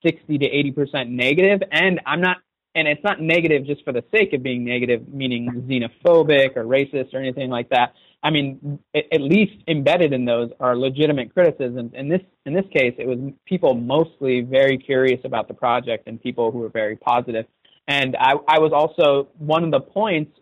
sixty 0.04 0.38
to 0.38 0.46
eighty 0.46 0.70
percent 0.70 1.10
negative. 1.10 1.60
And 1.72 2.00
I'm 2.06 2.20
not, 2.20 2.38
and 2.74 2.86
it's 2.86 3.02
not 3.02 3.20
negative 3.20 3.66
just 3.66 3.84
for 3.84 3.92
the 3.92 4.04
sake 4.14 4.32
of 4.32 4.42
being 4.42 4.64
negative, 4.64 5.08
meaning 5.08 5.48
xenophobic 5.68 6.56
or 6.56 6.64
racist 6.64 7.12
or 7.14 7.18
anything 7.18 7.50
like 7.50 7.68
that. 7.70 7.94
I 8.22 8.30
mean, 8.30 8.78
at 8.94 9.20
least 9.20 9.62
embedded 9.66 10.12
in 10.12 10.26
those 10.26 10.50
are 10.60 10.76
legitimate 10.76 11.32
criticisms. 11.32 11.92
In 11.94 12.08
this 12.08 12.20
in 12.46 12.52
this 12.52 12.66
case, 12.72 12.94
it 12.98 13.06
was 13.06 13.18
people 13.46 13.74
mostly 13.74 14.42
very 14.42 14.76
curious 14.76 15.20
about 15.24 15.48
the 15.48 15.54
project 15.54 16.06
and 16.06 16.20
people 16.20 16.52
who 16.52 16.58
were 16.58 16.68
very 16.68 16.96
positive. 16.96 17.46
And 17.88 18.16
I, 18.20 18.34
I 18.46 18.58
was 18.60 18.72
also 18.72 19.30
one 19.38 19.64
of 19.64 19.70
the 19.72 19.80
points. 19.80 20.38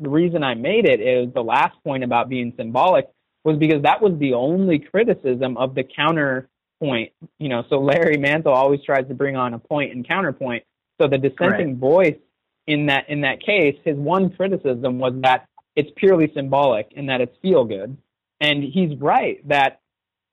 The 0.00 0.08
reason 0.08 0.42
I 0.42 0.54
made 0.54 0.86
it 0.86 1.00
is 1.00 1.32
the 1.34 1.42
last 1.42 1.76
point 1.84 2.02
about 2.02 2.30
being 2.30 2.54
symbolic 2.56 3.08
was 3.44 3.56
because 3.56 3.82
that 3.82 4.02
was 4.02 4.18
the 4.18 4.34
only 4.34 4.78
criticism 4.78 5.56
of 5.56 5.74
the 5.74 5.84
counterpoint. 5.84 7.12
You 7.38 7.48
know, 7.48 7.64
so 7.68 7.80
Larry 7.80 8.16
Mantle 8.16 8.52
always 8.52 8.82
tries 8.82 9.06
to 9.08 9.14
bring 9.14 9.36
on 9.36 9.54
a 9.54 9.58
point 9.58 9.92
and 9.92 10.06
counterpoint. 10.06 10.64
So 11.00 11.08
the 11.08 11.18
dissenting 11.18 11.78
voice 11.78 12.16
in 12.66 12.86
that 12.86 13.08
in 13.08 13.22
that 13.22 13.42
case, 13.42 13.76
his 13.84 13.96
one 13.96 14.30
criticism 14.30 14.98
was 14.98 15.14
that 15.22 15.46
it's 15.74 15.90
purely 15.96 16.30
symbolic 16.34 16.92
and 16.96 17.08
that 17.08 17.20
it's 17.20 17.36
feel 17.40 17.64
good. 17.64 17.96
And 18.40 18.62
he's 18.62 18.98
right 18.98 19.46
that 19.48 19.80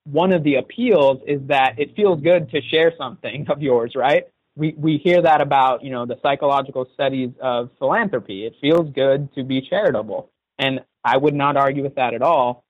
one 0.06 0.32
of 0.32 0.44
the 0.44 0.56
appeals 0.56 1.22
is 1.28 1.42
that 1.48 1.76
it 1.78 1.96
feels 1.96 2.22
good 2.22 2.50
to 2.52 2.62
share 2.62 2.94
something 2.98 3.48
of 3.50 3.62
yours, 3.62 3.94
right? 3.96 4.26
We 4.56 4.74
we 4.78 4.98
hear 4.98 5.22
that 5.22 5.42
about, 5.42 5.84
you 5.84 5.92
know, 5.92 6.06
the 6.06 6.18
psychological 6.22 6.88
studies 6.94 7.32
of 7.42 7.70
philanthropy. 7.80 8.46
It 8.46 8.56
feels 8.60 8.90
good 8.94 9.34
to 9.36 9.44
be 9.44 9.62
charitable. 9.62 10.30
And 10.60 10.82
I 11.04 11.18
would 11.18 11.36
not 11.36 11.56
argue 11.56 11.84
with 11.84 11.96
that 11.96 12.14
at 12.14 12.22
all 12.22 12.66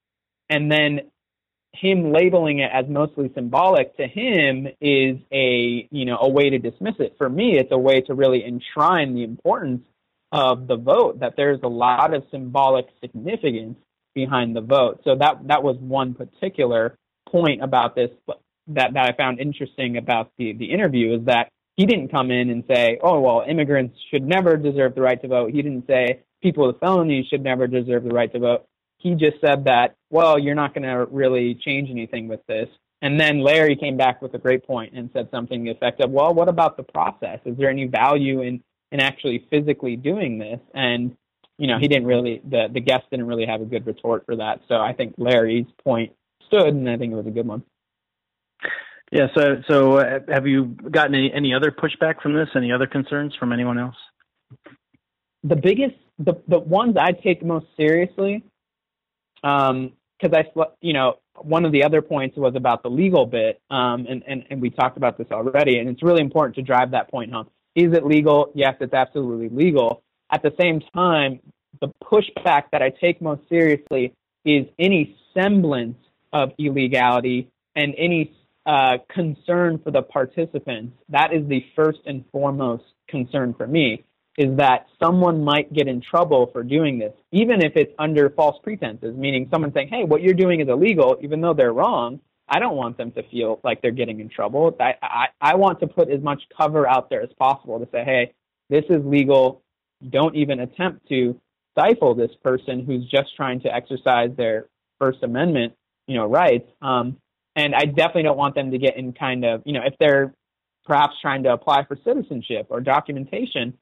and 0.49 0.71
then 0.71 1.01
him 1.73 2.11
labeling 2.11 2.59
it 2.59 2.71
as 2.73 2.85
mostly 2.87 3.31
symbolic 3.35 3.95
to 3.97 4.07
him 4.07 4.67
is 4.81 5.17
a 5.31 5.87
you 5.91 6.05
know 6.05 6.17
a 6.19 6.29
way 6.29 6.49
to 6.49 6.59
dismiss 6.59 6.95
it. 6.99 7.15
For 7.17 7.29
me 7.29 7.57
it's 7.57 7.71
a 7.71 7.77
way 7.77 8.01
to 8.01 8.13
really 8.13 8.43
enshrine 8.43 9.13
the 9.13 9.23
importance 9.23 9.83
of 10.31 10.67
the 10.67 10.75
vote 10.75 11.19
that 11.19 11.33
there's 11.37 11.59
a 11.63 11.67
lot 11.67 12.13
of 12.13 12.23
symbolic 12.31 12.87
significance 13.01 13.77
behind 14.15 14.55
the 14.55 14.61
vote. 14.61 15.01
So 15.03 15.15
that 15.15 15.47
that 15.47 15.63
was 15.63 15.77
one 15.77 16.13
particular 16.13 16.97
point 17.29 17.63
about 17.63 17.95
this 17.95 18.09
that 18.67 18.93
that 18.93 19.09
I 19.09 19.15
found 19.15 19.39
interesting 19.39 19.97
about 19.97 20.31
the 20.37 20.53
the 20.53 20.71
interview 20.71 21.19
is 21.19 21.25
that 21.25 21.49
he 21.75 21.85
didn't 21.85 22.09
come 22.09 22.31
in 22.31 22.49
and 22.49 22.63
say 22.67 22.97
oh 23.03 23.19
well 23.19 23.43
immigrants 23.47 23.97
should 24.09 24.23
never 24.23 24.57
deserve 24.57 24.95
the 24.95 25.01
right 25.01 25.21
to 25.21 25.27
vote. 25.27 25.51
He 25.51 25.61
didn't 25.61 25.85
say 25.85 26.23
people 26.41 26.67
with 26.67 26.79
felonies 26.79 27.27
should 27.27 27.43
never 27.43 27.67
deserve 27.67 28.03
the 28.03 28.09
right 28.09 28.31
to 28.33 28.39
vote 28.39 28.65
he 28.97 29.13
just 29.15 29.39
said 29.41 29.65
that, 29.65 29.95
well, 30.09 30.39
you're 30.39 30.55
not 30.55 30.73
going 30.73 30.83
to 30.83 31.05
really 31.11 31.55
change 31.55 31.89
anything 31.89 32.27
with 32.27 32.45
this. 32.47 32.67
And 33.01 33.19
then 33.19 33.41
Larry 33.41 33.75
came 33.75 33.95
back 33.95 34.21
with 34.21 34.33
a 34.33 34.39
great 34.39 34.65
point 34.65 34.93
and 34.95 35.09
said 35.13 35.29
something 35.29 35.67
effective. 35.67 36.09
Well, 36.09 36.33
what 36.33 36.49
about 36.49 36.77
the 36.77 36.83
process? 36.83 37.39
Is 37.45 37.55
there 37.57 37.69
any 37.69 37.85
value 37.85 38.41
in 38.41 38.63
in 38.91 38.99
actually 38.99 39.45
physically 39.51 39.95
doing 39.95 40.39
this? 40.39 40.59
And 40.73 41.15
you 41.59 41.67
know, 41.67 41.77
he 41.77 41.87
didn't 41.87 42.07
really 42.07 42.41
the 42.43 42.67
the 42.73 42.79
guest 42.79 43.03
didn't 43.11 43.27
really 43.27 43.45
have 43.45 43.61
a 43.61 43.65
good 43.65 43.85
retort 43.85 44.25
for 44.25 44.35
that. 44.37 44.61
So 44.67 44.77
I 44.77 44.93
think 44.93 45.13
Larry's 45.17 45.67
point 45.83 46.13
stood, 46.47 46.67
and 46.67 46.89
I 46.89 46.97
think 46.97 47.13
it 47.13 47.15
was 47.15 47.27
a 47.27 47.31
good 47.31 47.47
one. 47.47 47.63
Yeah. 49.11 49.27
So 49.35 49.61
so 49.67 49.97
uh, 49.97 50.19
have 50.29 50.47
you 50.47 50.75
gotten 50.89 51.13
any 51.13 51.31
any 51.31 51.53
other 51.53 51.71
pushback 51.71 52.21
from 52.21 52.33
this? 52.33 52.49
Any 52.55 52.71
other 52.71 52.87
concerns 52.87 53.35
from 53.35 53.53
anyone 53.53 53.77
else? 53.77 53.95
The 55.43 55.55
biggest 55.55 55.95
the 56.17 56.33
the 56.47 56.57
ones 56.57 56.95
I 56.99 57.11
take 57.11 57.45
most 57.45 57.67
seriously 57.77 58.43
because 59.41 59.71
um, 59.71 59.91
I, 60.33 60.63
you 60.81 60.93
know, 60.93 61.15
one 61.41 61.65
of 61.65 61.71
the 61.71 61.83
other 61.83 62.01
points 62.01 62.35
was 62.37 62.55
about 62.55 62.83
the 62.83 62.89
legal 62.89 63.25
bit, 63.25 63.61
um, 63.69 64.05
and, 64.09 64.23
and, 64.27 64.45
and 64.49 64.61
we 64.61 64.69
talked 64.69 64.97
about 64.97 65.17
this 65.17 65.27
already, 65.31 65.77
and 65.77 65.89
it's 65.89 66.03
really 66.03 66.21
important 66.21 66.55
to 66.55 66.61
drive 66.61 66.91
that 66.91 67.11
point 67.11 67.31
home. 67.31 67.47
Is 67.75 67.93
it 67.93 68.05
legal? 68.05 68.51
Yes, 68.55 68.75
it's 68.79 68.93
absolutely 68.93 69.49
legal. 69.49 70.01
At 70.31 70.41
the 70.41 70.51
same 70.59 70.81
time, 70.93 71.39
the 71.79 71.89
pushback 72.03 72.63
that 72.71 72.81
I 72.81 72.89
take 72.89 73.21
most 73.21 73.41
seriously 73.49 74.13
is 74.45 74.65
any 74.79 75.15
semblance 75.33 75.97
of 76.33 76.51
illegality 76.57 77.49
and 77.75 77.93
any 77.97 78.33
uh, 78.65 78.97
concern 79.09 79.79
for 79.83 79.91
the 79.91 80.01
participants. 80.01 80.97
That 81.09 81.33
is 81.33 81.47
the 81.47 81.63
first 81.75 81.99
and 82.05 82.25
foremost 82.31 82.83
concern 83.07 83.53
for 83.53 83.67
me 83.67 84.03
is 84.37 84.55
that 84.57 84.85
someone 85.01 85.43
might 85.43 85.73
get 85.73 85.87
in 85.87 85.99
trouble 85.99 86.49
for 86.53 86.63
doing 86.63 86.99
this, 86.99 87.13
even 87.31 87.63
if 87.63 87.73
it's 87.75 87.91
under 87.97 88.29
false 88.29 88.57
pretenses, 88.63 89.15
meaning 89.17 89.47
someone 89.51 89.73
saying, 89.73 89.89
hey, 89.89 90.03
what 90.03 90.21
you're 90.21 90.35
doing 90.35 90.61
is 90.61 90.69
illegal, 90.69 91.17
even 91.21 91.41
though 91.41 91.55
they're 91.55 91.73
wrong. 91.73 92.19
I 92.47 92.59
don't 92.59 92.77
want 92.77 92.97
them 92.97 93.11
to 93.11 93.23
feel 93.29 93.59
like 93.63 93.81
they're 93.81 93.91
getting 93.91 94.19
in 94.19 94.29
trouble. 94.29 94.73
I, 94.79 94.93
I, 95.01 95.25
I 95.41 95.55
want 95.55 95.79
to 95.81 95.87
put 95.87 96.09
as 96.09 96.21
much 96.21 96.41
cover 96.55 96.87
out 96.87 97.09
there 97.09 97.21
as 97.21 97.29
possible 97.37 97.79
to 97.79 97.87
say, 97.91 98.03
hey, 98.05 98.33
this 98.69 98.85
is 98.89 99.03
legal. 99.03 99.63
Don't 100.09 100.35
even 100.35 100.59
attempt 100.61 101.09
to 101.09 101.41
stifle 101.71 102.15
this 102.15 102.31
person 102.43 102.85
who's 102.85 103.09
just 103.09 103.35
trying 103.35 103.59
to 103.61 103.73
exercise 103.73 104.29
their 104.37 104.67
First 104.99 105.23
Amendment, 105.23 105.73
you 106.07 106.15
know, 106.15 106.25
rights. 106.25 106.69
Um, 106.81 107.17
and 107.55 107.73
I 107.75 107.85
definitely 107.85 108.23
don't 108.23 108.37
want 108.37 108.55
them 108.55 108.71
to 108.71 108.77
get 108.77 108.97
in 108.97 109.13
kind 109.13 109.43
of, 109.43 109.63
you 109.65 109.73
know, 109.73 109.81
if 109.83 109.95
they're 109.99 110.33
perhaps 110.85 111.15
trying 111.21 111.43
to 111.43 111.51
apply 111.51 111.85
for 111.85 111.97
citizenship 112.05 112.67
or 112.69 112.79
documentation, 112.79 113.73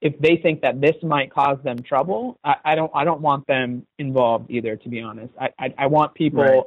if 0.00 0.18
they 0.18 0.36
think 0.36 0.62
that 0.62 0.80
this 0.80 0.96
might 1.02 1.32
cause 1.32 1.58
them 1.62 1.78
trouble, 1.82 2.38
I, 2.42 2.54
I 2.64 2.74
don't 2.74 2.90
I 2.94 3.04
don't 3.04 3.20
want 3.20 3.46
them 3.46 3.86
involved 3.98 4.50
either. 4.50 4.76
To 4.76 4.88
be 4.88 5.00
honest, 5.00 5.32
I 5.40 5.50
I, 5.58 5.74
I 5.78 5.86
want 5.86 6.14
people 6.14 6.42
right. 6.42 6.62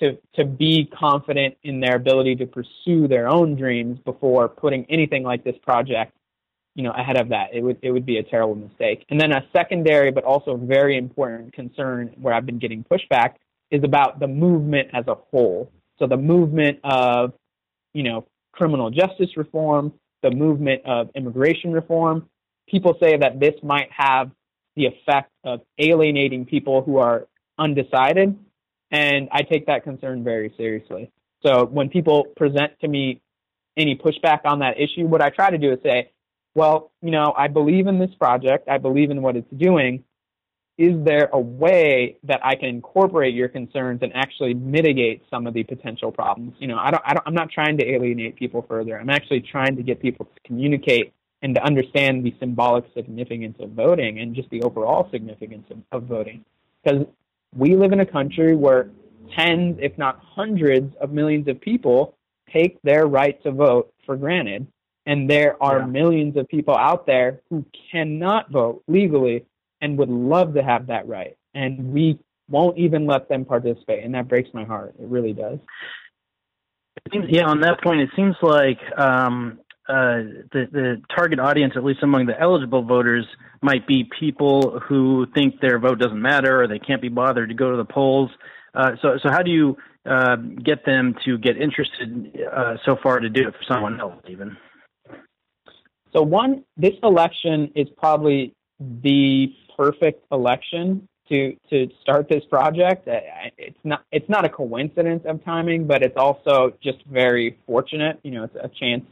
to 0.00 0.18
to 0.34 0.44
be 0.44 0.86
confident 0.86 1.56
in 1.62 1.80
their 1.80 1.96
ability 1.96 2.36
to 2.36 2.46
pursue 2.46 3.08
their 3.08 3.28
own 3.28 3.56
dreams 3.56 3.98
before 4.04 4.48
putting 4.48 4.84
anything 4.90 5.22
like 5.22 5.44
this 5.44 5.56
project, 5.62 6.12
you 6.74 6.82
know, 6.82 6.92
ahead 6.92 7.18
of 7.18 7.30
that. 7.30 7.54
It 7.54 7.62
would 7.62 7.78
it 7.82 7.90
would 7.90 8.06
be 8.06 8.18
a 8.18 8.22
terrible 8.22 8.56
mistake. 8.56 9.06
And 9.08 9.20
then 9.20 9.32
a 9.32 9.46
secondary 9.56 10.10
but 10.10 10.24
also 10.24 10.56
very 10.56 10.98
important 10.98 11.54
concern 11.54 12.14
where 12.20 12.34
I've 12.34 12.46
been 12.46 12.58
getting 12.58 12.84
pushback 12.84 13.36
is 13.70 13.82
about 13.82 14.20
the 14.20 14.28
movement 14.28 14.88
as 14.92 15.06
a 15.08 15.14
whole. 15.14 15.70
So 15.98 16.06
the 16.06 16.16
movement 16.16 16.80
of, 16.84 17.32
you 17.92 18.02
know, 18.02 18.26
criminal 18.52 18.90
justice 18.90 19.36
reform, 19.36 19.92
the 20.22 20.30
movement 20.30 20.82
of 20.84 21.10
immigration 21.14 21.72
reform, 21.72 22.28
people 22.68 22.96
say 23.02 23.16
that 23.16 23.40
this 23.40 23.54
might 23.62 23.88
have 23.96 24.30
the 24.76 24.86
effect 24.86 25.30
of 25.44 25.60
alienating 25.78 26.44
people 26.46 26.82
who 26.82 26.98
are 26.98 27.26
undecided, 27.58 28.36
and 28.90 29.28
I 29.32 29.42
take 29.42 29.66
that 29.66 29.84
concern 29.84 30.24
very 30.24 30.52
seriously. 30.56 31.10
So 31.44 31.64
when 31.66 31.88
people 31.88 32.24
present 32.36 32.72
to 32.80 32.88
me 32.88 33.20
any 33.76 33.96
pushback 33.96 34.40
on 34.44 34.60
that 34.60 34.80
issue, 34.80 35.06
what 35.06 35.22
I 35.22 35.30
try 35.30 35.50
to 35.50 35.58
do 35.58 35.72
is 35.72 35.78
say, 35.82 36.10
well, 36.54 36.92
you 37.02 37.10
know, 37.10 37.34
I 37.36 37.48
believe 37.48 37.86
in 37.86 37.98
this 37.98 38.14
project, 38.18 38.68
I 38.68 38.78
believe 38.78 39.10
in 39.10 39.22
what 39.22 39.36
it's 39.36 39.50
doing. 39.56 40.04
Is 40.76 41.04
there 41.04 41.28
a 41.32 41.38
way 41.38 42.16
that 42.24 42.40
I 42.44 42.56
can 42.56 42.68
incorporate 42.68 43.34
your 43.34 43.48
concerns 43.48 44.00
and 44.02 44.12
actually 44.14 44.54
mitigate 44.54 45.22
some 45.30 45.46
of 45.46 45.54
the 45.54 45.62
potential 45.62 46.10
problems? 46.10 46.54
You 46.58 46.66
know, 46.66 46.78
I 46.78 46.90
don't, 46.90 47.02
I 47.06 47.14
don't, 47.14 47.22
I'm 47.26 47.34
not 47.34 47.50
trying 47.50 47.78
to 47.78 47.86
alienate 47.86 48.36
people 48.36 48.64
further. 48.68 48.98
I'm 48.98 49.10
actually 49.10 49.40
trying 49.40 49.76
to 49.76 49.82
get 49.82 50.00
people 50.00 50.26
to 50.26 50.40
communicate 50.44 51.12
and 51.44 51.54
to 51.54 51.62
understand 51.62 52.24
the 52.24 52.34
symbolic 52.40 52.84
significance 52.94 53.54
of 53.60 53.68
voting 53.72 54.18
and 54.20 54.34
just 54.34 54.48
the 54.48 54.62
overall 54.62 55.10
significance 55.10 55.66
of, 55.70 55.76
of 55.92 56.08
voting. 56.08 56.42
Because 56.82 57.06
we 57.54 57.76
live 57.76 57.92
in 57.92 58.00
a 58.00 58.06
country 58.06 58.56
where 58.56 58.88
tens, 59.36 59.76
if 59.78 59.96
not 59.98 60.18
hundreds, 60.24 60.96
of 61.02 61.12
millions 61.12 61.46
of 61.46 61.60
people 61.60 62.16
take 62.50 62.80
their 62.80 63.06
right 63.06 63.40
to 63.42 63.52
vote 63.52 63.92
for 64.06 64.16
granted. 64.16 64.66
And 65.04 65.28
there 65.28 65.62
are 65.62 65.80
yeah. 65.80 65.86
millions 65.86 66.34
of 66.38 66.48
people 66.48 66.74
out 66.74 67.04
there 67.04 67.42
who 67.50 67.62
cannot 67.92 68.50
vote 68.50 68.82
legally 68.88 69.44
and 69.82 69.98
would 69.98 70.08
love 70.08 70.54
to 70.54 70.62
have 70.62 70.86
that 70.86 71.06
right. 71.06 71.36
And 71.52 71.92
we 71.92 72.18
won't 72.48 72.78
even 72.78 73.04
let 73.06 73.28
them 73.28 73.44
participate. 73.44 74.02
And 74.02 74.14
that 74.14 74.28
breaks 74.28 74.48
my 74.54 74.64
heart. 74.64 74.94
It 74.98 75.08
really 75.08 75.34
does. 75.34 75.58
Yeah, 77.12 77.44
on 77.44 77.60
that 77.60 77.82
point, 77.82 78.00
it 78.00 78.08
seems 78.16 78.34
like 78.40 78.78
um, 78.98 79.60
uh, 79.88 80.24
the, 80.52 80.66
the 80.72 81.02
target 81.14 81.38
audience, 81.38 81.74
at 81.76 81.84
least 81.84 82.02
among 82.02 82.26
the 82.26 82.40
eligible 82.40 82.82
voters, 82.82 83.26
might 83.60 83.86
be 83.86 84.08
people 84.18 84.80
who 84.80 85.26
think 85.34 85.60
their 85.60 85.78
vote 85.78 85.98
doesn't 85.98 86.20
matter 86.20 86.62
or 86.62 86.68
they 86.68 86.78
can't 86.78 87.02
be 87.02 87.08
bothered 87.08 87.48
to 87.50 87.54
go 87.54 87.70
to 87.70 87.76
the 87.76 87.84
polls. 87.84 88.30
Uh, 88.74 88.92
so, 89.02 89.18
so 89.22 89.30
how 89.30 89.42
do 89.42 89.50
you 89.50 89.76
uh, 90.06 90.36
get 90.36 90.84
them 90.84 91.14
to 91.24 91.38
get 91.38 91.56
interested 91.60 92.38
uh, 92.52 92.76
so 92.84 92.96
far 93.02 93.20
to 93.20 93.28
do 93.28 93.48
it 93.48 93.54
for 93.54 93.64
someone 93.72 94.00
else, 94.00 94.22
even? 94.28 94.56
So, 96.14 96.22
one, 96.22 96.64
this 96.76 96.94
election 97.02 97.72
is 97.74 97.88
probably 97.96 98.54
the 98.80 99.52
perfect 99.76 100.24
election 100.30 101.08
to 101.28 101.56
to 101.70 101.88
start 102.00 102.28
this 102.28 102.44
project. 102.50 103.08
It's 103.58 103.78
not 103.84 104.04
it's 104.12 104.28
not 104.28 104.44
a 104.44 104.48
coincidence 104.48 105.24
of 105.26 105.44
timing, 105.44 105.86
but 105.86 106.02
it's 106.02 106.16
also 106.16 106.74
just 106.82 107.04
very 107.06 107.58
fortunate. 107.66 108.20
You 108.22 108.32
know, 108.32 108.44
it's 108.44 108.56
a 108.56 108.68
chance 108.68 109.04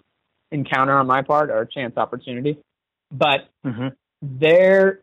encounter 0.52 0.96
on 0.96 1.06
my 1.06 1.22
part 1.22 1.50
or 1.50 1.62
a 1.62 1.68
chance 1.68 1.96
opportunity. 1.96 2.58
But 3.10 3.48
mm-hmm. 3.64 3.88
there, 4.22 5.00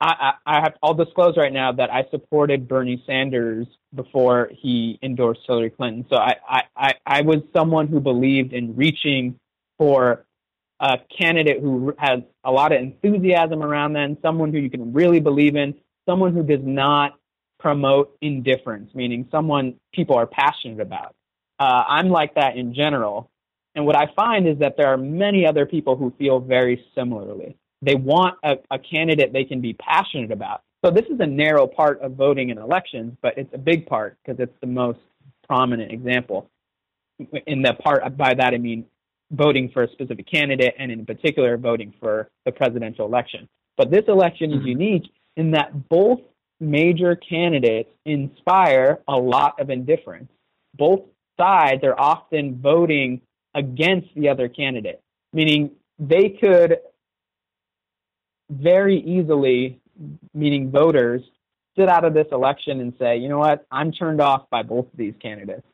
I, 0.00 0.32
I, 0.46 0.58
I 0.58 0.60
have 0.62 0.74
I'll 0.82 0.94
disclose 0.94 1.36
right 1.36 1.52
now 1.52 1.72
that 1.72 1.92
I 1.92 2.04
supported 2.10 2.68
Bernie 2.68 3.02
Sanders 3.06 3.66
before 3.94 4.50
he 4.52 4.98
endorsed 5.02 5.40
Hillary 5.46 5.70
Clinton. 5.70 6.06
So 6.10 6.16
I, 6.16 6.36
I, 6.48 6.62
I, 6.76 6.94
I 7.06 7.20
was 7.22 7.38
someone 7.54 7.88
who 7.88 8.00
believed 8.00 8.52
in 8.52 8.74
reaching 8.74 9.38
for 9.78 10.24
a 10.80 10.98
candidate 11.16 11.60
who 11.60 11.94
has 11.98 12.20
a 12.42 12.50
lot 12.50 12.72
of 12.72 12.80
enthusiasm 12.80 13.62
around 13.62 13.92
them, 13.92 14.18
someone 14.22 14.52
who 14.52 14.58
you 14.58 14.70
can 14.70 14.92
really 14.92 15.20
believe 15.20 15.54
in, 15.54 15.74
someone 16.08 16.34
who 16.34 16.42
does 16.42 16.64
not 16.64 17.18
promote 17.60 18.16
indifference, 18.20 18.92
meaning 18.92 19.28
someone 19.30 19.74
people 19.94 20.16
are 20.16 20.26
passionate 20.26 20.80
about. 20.80 21.14
Uh, 21.60 21.84
I'm 21.86 22.08
like 22.08 22.34
that 22.34 22.56
in 22.56 22.74
general. 22.74 23.30
And 23.74 23.86
what 23.86 23.96
I 23.96 24.12
find 24.14 24.46
is 24.46 24.58
that 24.58 24.76
there 24.76 24.88
are 24.88 24.96
many 24.96 25.46
other 25.46 25.66
people 25.66 25.96
who 25.96 26.12
feel 26.18 26.40
very 26.40 26.84
similarly. 26.94 27.56
They 27.80 27.94
want 27.94 28.36
a, 28.44 28.56
a 28.70 28.78
candidate 28.78 29.32
they 29.32 29.44
can 29.44 29.60
be 29.60 29.72
passionate 29.74 30.30
about. 30.30 30.62
So 30.84 30.90
this 30.90 31.06
is 31.06 31.18
a 31.20 31.26
narrow 31.26 31.66
part 31.66 32.00
of 32.00 32.12
voting 32.12 32.50
in 32.50 32.58
elections, 32.58 33.16
but 33.22 33.38
it's 33.38 33.52
a 33.54 33.58
big 33.58 33.86
part 33.86 34.18
because 34.24 34.40
it's 34.40 34.54
the 34.60 34.66
most 34.66 34.98
prominent 35.46 35.92
example. 35.92 36.50
In 37.46 37.62
the 37.62 37.74
part 37.74 38.16
by 38.16 38.34
that 38.34 38.52
I 38.52 38.58
mean 38.58 38.84
voting 39.30 39.70
for 39.72 39.84
a 39.84 39.90
specific 39.92 40.30
candidate 40.30 40.74
and 40.78 40.90
in 40.92 41.06
particular 41.06 41.56
voting 41.56 41.94
for 41.98 42.28
the 42.44 42.52
presidential 42.52 43.06
election. 43.06 43.48
But 43.76 43.90
this 43.90 44.04
election 44.08 44.50
is 44.52 44.58
mm-hmm. 44.58 44.68
unique 44.68 45.10
in 45.36 45.52
that 45.52 45.88
both 45.88 46.20
major 46.60 47.16
candidates 47.16 47.90
inspire 48.04 49.00
a 49.08 49.16
lot 49.16 49.60
of 49.60 49.70
indifference. 49.70 50.30
Both 50.76 51.00
sides 51.38 51.82
are 51.84 51.98
often 51.98 52.60
voting 52.60 53.20
against 53.54 54.08
the 54.14 54.28
other 54.28 54.48
candidate, 54.48 55.00
meaning 55.32 55.70
they 55.98 56.30
could 56.30 56.78
very 58.50 58.98
easily, 59.00 59.80
meaning 60.34 60.70
voters, 60.70 61.22
sit 61.76 61.88
out 61.88 62.04
of 62.04 62.14
this 62.14 62.26
election 62.32 62.80
and 62.80 62.92
say, 62.98 63.16
you 63.16 63.28
know 63.28 63.38
what, 63.38 63.66
I'm 63.70 63.92
turned 63.92 64.20
off 64.20 64.48
by 64.50 64.62
both 64.62 64.86
of 64.86 64.96
these 64.96 65.14
candidates. 65.20 65.66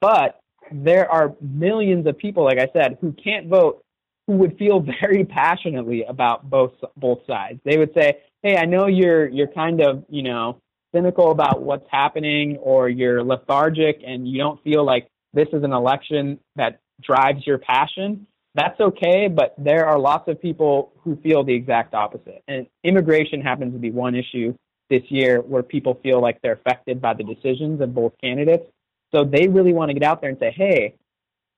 But 0.00 0.40
there 0.72 1.10
are 1.10 1.34
millions 1.40 2.06
of 2.06 2.18
people, 2.18 2.44
like 2.44 2.58
I 2.58 2.68
said, 2.72 2.98
who 3.00 3.12
can't 3.12 3.48
vote 3.48 3.84
who 4.26 4.34
would 4.34 4.56
feel 4.58 4.80
very 5.00 5.24
passionately 5.24 6.04
about 6.04 6.48
both 6.48 6.72
both 6.96 7.20
sides. 7.26 7.60
They 7.64 7.78
would 7.78 7.92
say, 7.94 8.18
"Hey, 8.42 8.56
I 8.56 8.64
know 8.66 8.86
you're 8.86 9.28
you're 9.28 9.48
kind 9.48 9.80
of, 9.80 10.04
you 10.08 10.22
know, 10.22 10.60
cynical 10.94 11.32
about 11.32 11.62
what's 11.62 11.86
happening 11.90 12.56
or 12.58 12.88
you're 12.88 13.24
lethargic 13.24 14.02
and 14.06 14.28
you 14.28 14.38
don't 14.38 14.62
feel 14.62 14.84
like 14.84 15.08
this 15.34 15.48
is 15.52 15.62
an 15.64 15.72
election 15.72 16.38
that 16.56 16.80
drives 17.02 17.46
your 17.46 17.58
passion, 17.58 18.26
that's 18.54 18.80
okay, 18.80 19.28
but 19.28 19.54
there 19.58 19.86
are 19.86 19.98
lots 19.98 20.28
of 20.28 20.40
people 20.40 20.92
who 21.02 21.16
feel 21.16 21.44
the 21.44 21.54
exact 21.54 21.94
opposite. 21.94 22.42
And 22.48 22.66
immigration 22.82 23.40
happens 23.40 23.72
to 23.72 23.78
be 23.78 23.90
one 23.90 24.14
issue 24.14 24.54
this 24.90 25.02
year 25.10 25.40
where 25.40 25.62
people 25.62 26.00
feel 26.02 26.20
like 26.20 26.40
they're 26.42 26.54
affected 26.54 27.00
by 27.00 27.14
the 27.14 27.24
decisions 27.24 27.80
of 27.80 27.94
both 27.94 28.14
candidates. 28.20 28.64
So 29.12 29.24
they 29.24 29.48
really 29.48 29.72
want 29.72 29.90
to 29.90 29.94
get 29.94 30.02
out 30.02 30.20
there 30.20 30.30
and 30.30 30.38
say, 30.38 30.50
hey, 30.50 30.94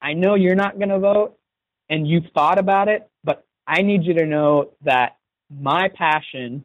I 0.03 0.13
know 0.13 0.35
you're 0.35 0.55
not 0.55 0.79
going 0.79 0.89
to 0.91 0.99
vote 0.99 1.39
and 1.89 2.07
you've 2.07 2.27
thought 2.35 2.59
about 2.59 2.89
it, 2.89 3.09
but 3.25 3.45
I 3.67 3.83
need 3.83 4.05
you 4.05 4.15
to 4.15 4.27
know 4.27 4.73
that 4.83 5.17
my 5.51 5.89
passion 5.89 6.63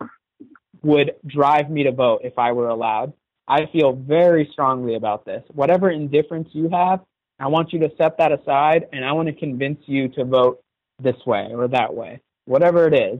would 0.83 1.15
drive 1.25 1.69
me 1.69 1.83
to 1.83 1.91
vote 1.91 2.21
if 2.23 2.38
I 2.38 2.51
were 2.51 2.69
allowed. 2.69 3.13
I 3.47 3.67
feel 3.71 3.93
very 3.93 4.49
strongly 4.51 4.95
about 4.95 5.25
this. 5.25 5.43
Whatever 5.53 5.91
indifference 5.91 6.49
you 6.51 6.69
have, 6.69 7.01
I 7.39 7.47
want 7.47 7.73
you 7.73 7.79
to 7.79 7.91
set 7.97 8.17
that 8.17 8.31
aside 8.31 8.87
and 8.93 9.03
I 9.03 9.11
want 9.11 9.27
to 9.27 9.33
convince 9.33 9.79
you 9.85 10.07
to 10.09 10.23
vote 10.23 10.61
this 11.01 11.15
way 11.25 11.49
or 11.53 11.67
that 11.67 11.93
way, 11.93 12.21
whatever 12.45 12.87
it 12.87 12.93
is. 12.93 13.19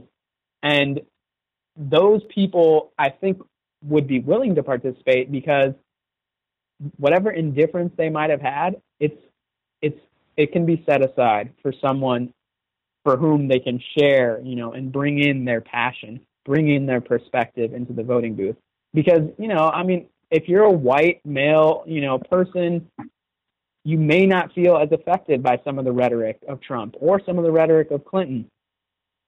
And 0.62 1.00
those 1.76 2.22
people, 2.34 2.92
I 2.98 3.10
think, 3.10 3.38
would 3.84 4.06
be 4.06 4.20
willing 4.20 4.54
to 4.54 4.62
participate 4.62 5.30
because 5.30 5.74
whatever 6.96 7.30
indifference 7.30 7.92
they 7.96 8.08
might 8.08 8.30
have 8.30 8.40
had, 8.40 8.80
it's 9.00 9.20
it's 9.82 10.00
it 10.36 10.52
can 10.52 10.66
be 10.66 10.82
set 10.88 11.04
aside 11.04 11.52
for 11.62 11.72
someone 11.80 12.32
for 13.04 13.16
whom 13.16 13.48
they 13.48 13.60
can 13.60 13.80
share, 13.96 14.40
you 14.42 14.56
know, 14.56 14.72
and 14.72 14.90
bring 14.90 15.22
in 15.22 15.44
their 15.44 15.60
passion, 15.60 16.20
bring 16.44 16.68
in 16.68 16.86
their 16.86 17.00
perspective 17.00 17.72
into 17.72 17.92
the 17.92 18.02
voting 18.02 18.34
booth. 18.34 18.56
Because, 18.92 19.28
you 19.38 19.48
know, 19.48 19.70
I 19.72 19.84
mean, 19.84 20.08
if 20.30 20.48
you're 20.48 20.64
a 20.64 20.72
white 20.72 21.20
male, 21.24 21.84
you 21.86 22.00
know, 22.00 22.18
person 22.18 22.90
you 23.86 23.98
may 23.98 24.26
not 24.26 24.52
feel 24.52 24.76
as 24.76 24.90
affected 24.90 25.44
by 25.44 25.60
some 25.62 25.78
of 25.78 25.84
the 25.84 25.92
rhetoric 25.92 26.40
of 26.48 26.60
Trump 26.60 26.96
or 26.98 27.22
some 27.24 27.38
of 27.38 27.44
the 27.44 27.52
rhetoric 27.52 27.92
of 27.92 28.04
Clinton. 28.04 28.50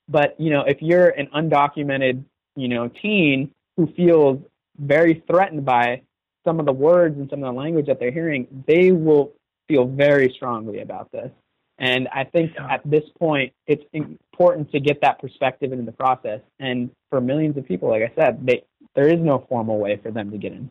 But, 0.09 0.35
you 0.41 0.51
know, 0.51 0.63
if 0.63 0.83
you're 0.83 1.11
an 1.11 1.29
undocumented, 1.33 2.25
you 2.57 2.67
know, 2.67 2.89
teen 2.89 3.53
who 3.77 3.87
feels 3.97 4.41
very 4.77 5.23
threatened 5.29 5.65
by 5.65 6.03
some 6.45 6.59
of 6.59 6.67
the 6.67 6.73
words 6.73 7.17
and 7.17 7.31
some 7.31 7.45
of 7.45 7.55
the 7.55 7.57
language 7.57 7.87
that 7.87 8.01
they're 8.01 8.11
hearing, 8.11 8.65
they 8.67 8.91
will 8.91 9.31
feel 9.69 9.87
very 9.87 10.33
strongly 10.35 10.81
about 10.81 11.13
this. 11.13 11.31
And 11.79 12.09
I 12.09 12.25
think 12.25 12.51
yeah. 12.57 12.67
at 12.69 12.81
this 12.85 13.05
point, 13.17 13.53
it's 13.69 13.85
important 13.93 14.73
to 14.73 14.81
get 14.81 15.01
that 15.03 15.21
perspective 15.21 15.71
into 15.71 15.85
the 15.85 15.93
process. 15.93 16.41
And 16.59 16.91
for 17.11 17.21
millions 17.21 17.57
of 17.57 17.65
people, 17.65 17.91
like 17.91 18.03
I 18.03 18.13
said, 18.21 18.45
they, 18.45 18.65
there 18.97 19.07
is 19.07 19.21
no 19.21 19.47
formal 19.49 19.79
way 19.79 20.01
for 20.03 20.11
them 20.11 20.33
to 20.33 20.37
get 20.37 20.51
in. 20.51 20.69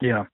Yeah, 0.00 0.24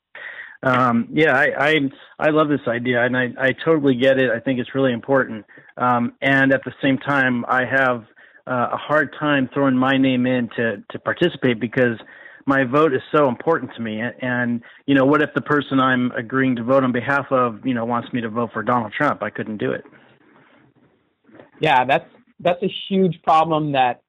um, 0.63 1.09
yeah, 1.13 1.35
I, 1.37 1.53
I, 1.59 1.75
I 2.19 2.31
love 2.31 2.49
this 2.49 2.67
idea, 2.67 3.05
and 3.05 3.17
I 3.17 3.29
I 3.39 3.53
totally 3.65 3.95
get 3.95 4.19
it. 4.19 4.31
I 4.31 4.41
think 4.41 4.59
it's 4.59 4.75
really 4.75 4.93
important, 4.93 5.47
um, 5.77 6.15
and 6.21 6.53
at 6.53 6.65
the 6.65 6.73
same 6.83 6.99
time, 6.99 7.45
I 7.47 7.65
have 7.65 8.05
uh, 8.47 8.71
a 8.73 8.77
hard 8.77 9.15
time 9.19 9.49
throwing 9.55 9.77
my 9.77 9.97
name 9.97 10.27
in 10.27 10.49
to 10.57 10.83
to 10.91 10.99
participate 10.99 11.61
because 11.61 11.99
my 12.49 12.65
vote 12.65 12.95
is 12.95 13.03
so 13.15 13.29
important 13.29 13.73
to 13.77 13.83
me. 13.83 14.01
And 14.01 14.63
you 14.87 14.95
know, 14.95 15.05
what 15.05 15.23
if 15.23 15.31
the 15.35 15.43
person 15.43 15.79
I'm 15.79 16.11
agreeing 16.13 16.57
to 16.57 16.65
vote 16.65 16.83
on 16.83 16.93
behalf 16.93 17.27
of, 17.31 17.65
you 17.65 17.75
know, 17.75 17.85
wants 17.85 18.13
me 18.13 18.23
to 18.23 18.29
vote 18.31 18.51
for 18.53 18.63
Donald 18.63 18.93
Trump? 18.93 19.23
I 19.23 19.31
couldn't 19.31 19.59
do 19.59 19.71
it. 19.71 19.85
Yeah, 21.61 21.85
that's 21.85 22.09
that's 22.41 22.63
a 22.63 22.73
huge 22.89 23.23
problem 23.23 23.73
that 23.73 24.01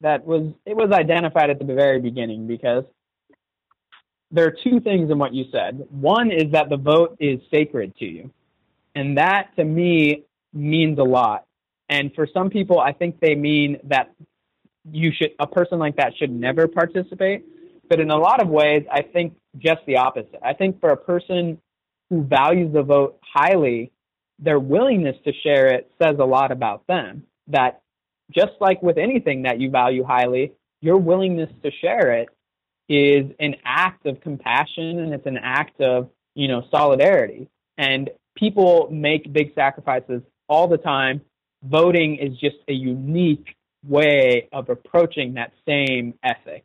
that 0.00 0.24
was 0.24 0.52
it 0.64 0.74
was 0.74 0.90
identified 0.90 1.50
at 1.50 1.58
the 1.58 1.66
very 1.66 2.00
beginning 2.00 2.46
because 2.46 2.84
there 4.30 4.46
are 4.46 4.54
two 4.64 4.80
things 4.80 5.10
in 5.10 5.18
what 5.18 5.34
you 5.34 5.44
said. 5.50 5.86
One 5.90 6.30
is 6.30 6.52
that 6.52 6.68
the 6.68 6.76
vote 6.76 7.16
is 7.18 7.40
sacred 7.50 7.96
to 7.96 8.04
you. 8.04 8.30
And 8.94 9.18
that 9.18 9.54
to 9.56 9.64
me 9.64 10.24
means 10.52 10.98
a 10.98 11.04
lot. 11.04 11.46
And 11.88 12.14
for 12.14 12.26
some 12.32 12.50
people, 12.50 12.78
I 12.78 12.92
think 12.92 13.18
they 13.20 13.34
mean 13.34 13.78
that 13.84 14.12
you 14.90 15.12
should, 15.12 15.32
a 15.38 15.46
person 15.46 15.78
like 15.78 15.96
that 15.96 16.12
should 16.16 16.30
never 16.30 16.68
participate. 16.68 17.44
But 17.88 17.98
in 17.98 18.10
a 18.10 18.16
lot 18.16 18.40
of 18.40 18.48
ways, 18.48 18.84
I 18.90 19.02
think 19.02 19.36
just 19.58 19.80
the 19.86 19.96
opposite. 19.96 20.38
I 20.42 20.54
think 20.54 20.80
for 20.80 20.90
a 20.90 20.96
person 20.96 21.60
who 22.08 22.22
values 22.22 22.72
the 22.72 22.82
vote 22.82 23.18
highly, 23.22 23.90
their 24.38 24.60
willingness 24.60 25.16
to 25.24 25.32
share 25.42 25.66
it 25.66 25.90
says 26.00 26.16
a 26.18 26.24
lot 26.24 26.52
about 26.52 26.86
them 26.86 27.24
that 27.48 27.82
just 28.30 28.52
like 28.60 28.80
with 28.82 28.96
anything 28.96 29.42
that 29.42 29.60
you 29.60 29.70
value 29.70 30.04
highly, 30.04 30.52
your 30.80 30.96
willingness 30.98 31.50
to 31.64 31.70
share 31.80 32.12
it 32.12 32.28
is 32.90 33.30
an 33.38 33.54
act 33.64 34.04
of 34.04 34.20
compassion 34.20 34.98
and 34.98 35.14
it's 35.14 35.26
an 35.26 35.38
act 35.40 35.80
of, 35.80 36.10
you 36.34 36.48
know, 36.48 36.64
solidarity. 36.72 37.48
And 37.78 38.10
people 38.36 38.88
make 38.90 39.32
big 39.32 39.54
sacrifices 39.54 40.22
all 40.48 40.66
the 40.66 40.76
time. 40.76 41.20
Voting 41.62 42.16
is 42.16 42.36
just 42.38 42.56
a 42.66 42.72
unique 42.72 43.54
way 43.86 44.48
of 44.52 44.68
approaching 44.68 45.34
that 45.34 45.52
same 45.66 46.14
ethic. 46.24 46.64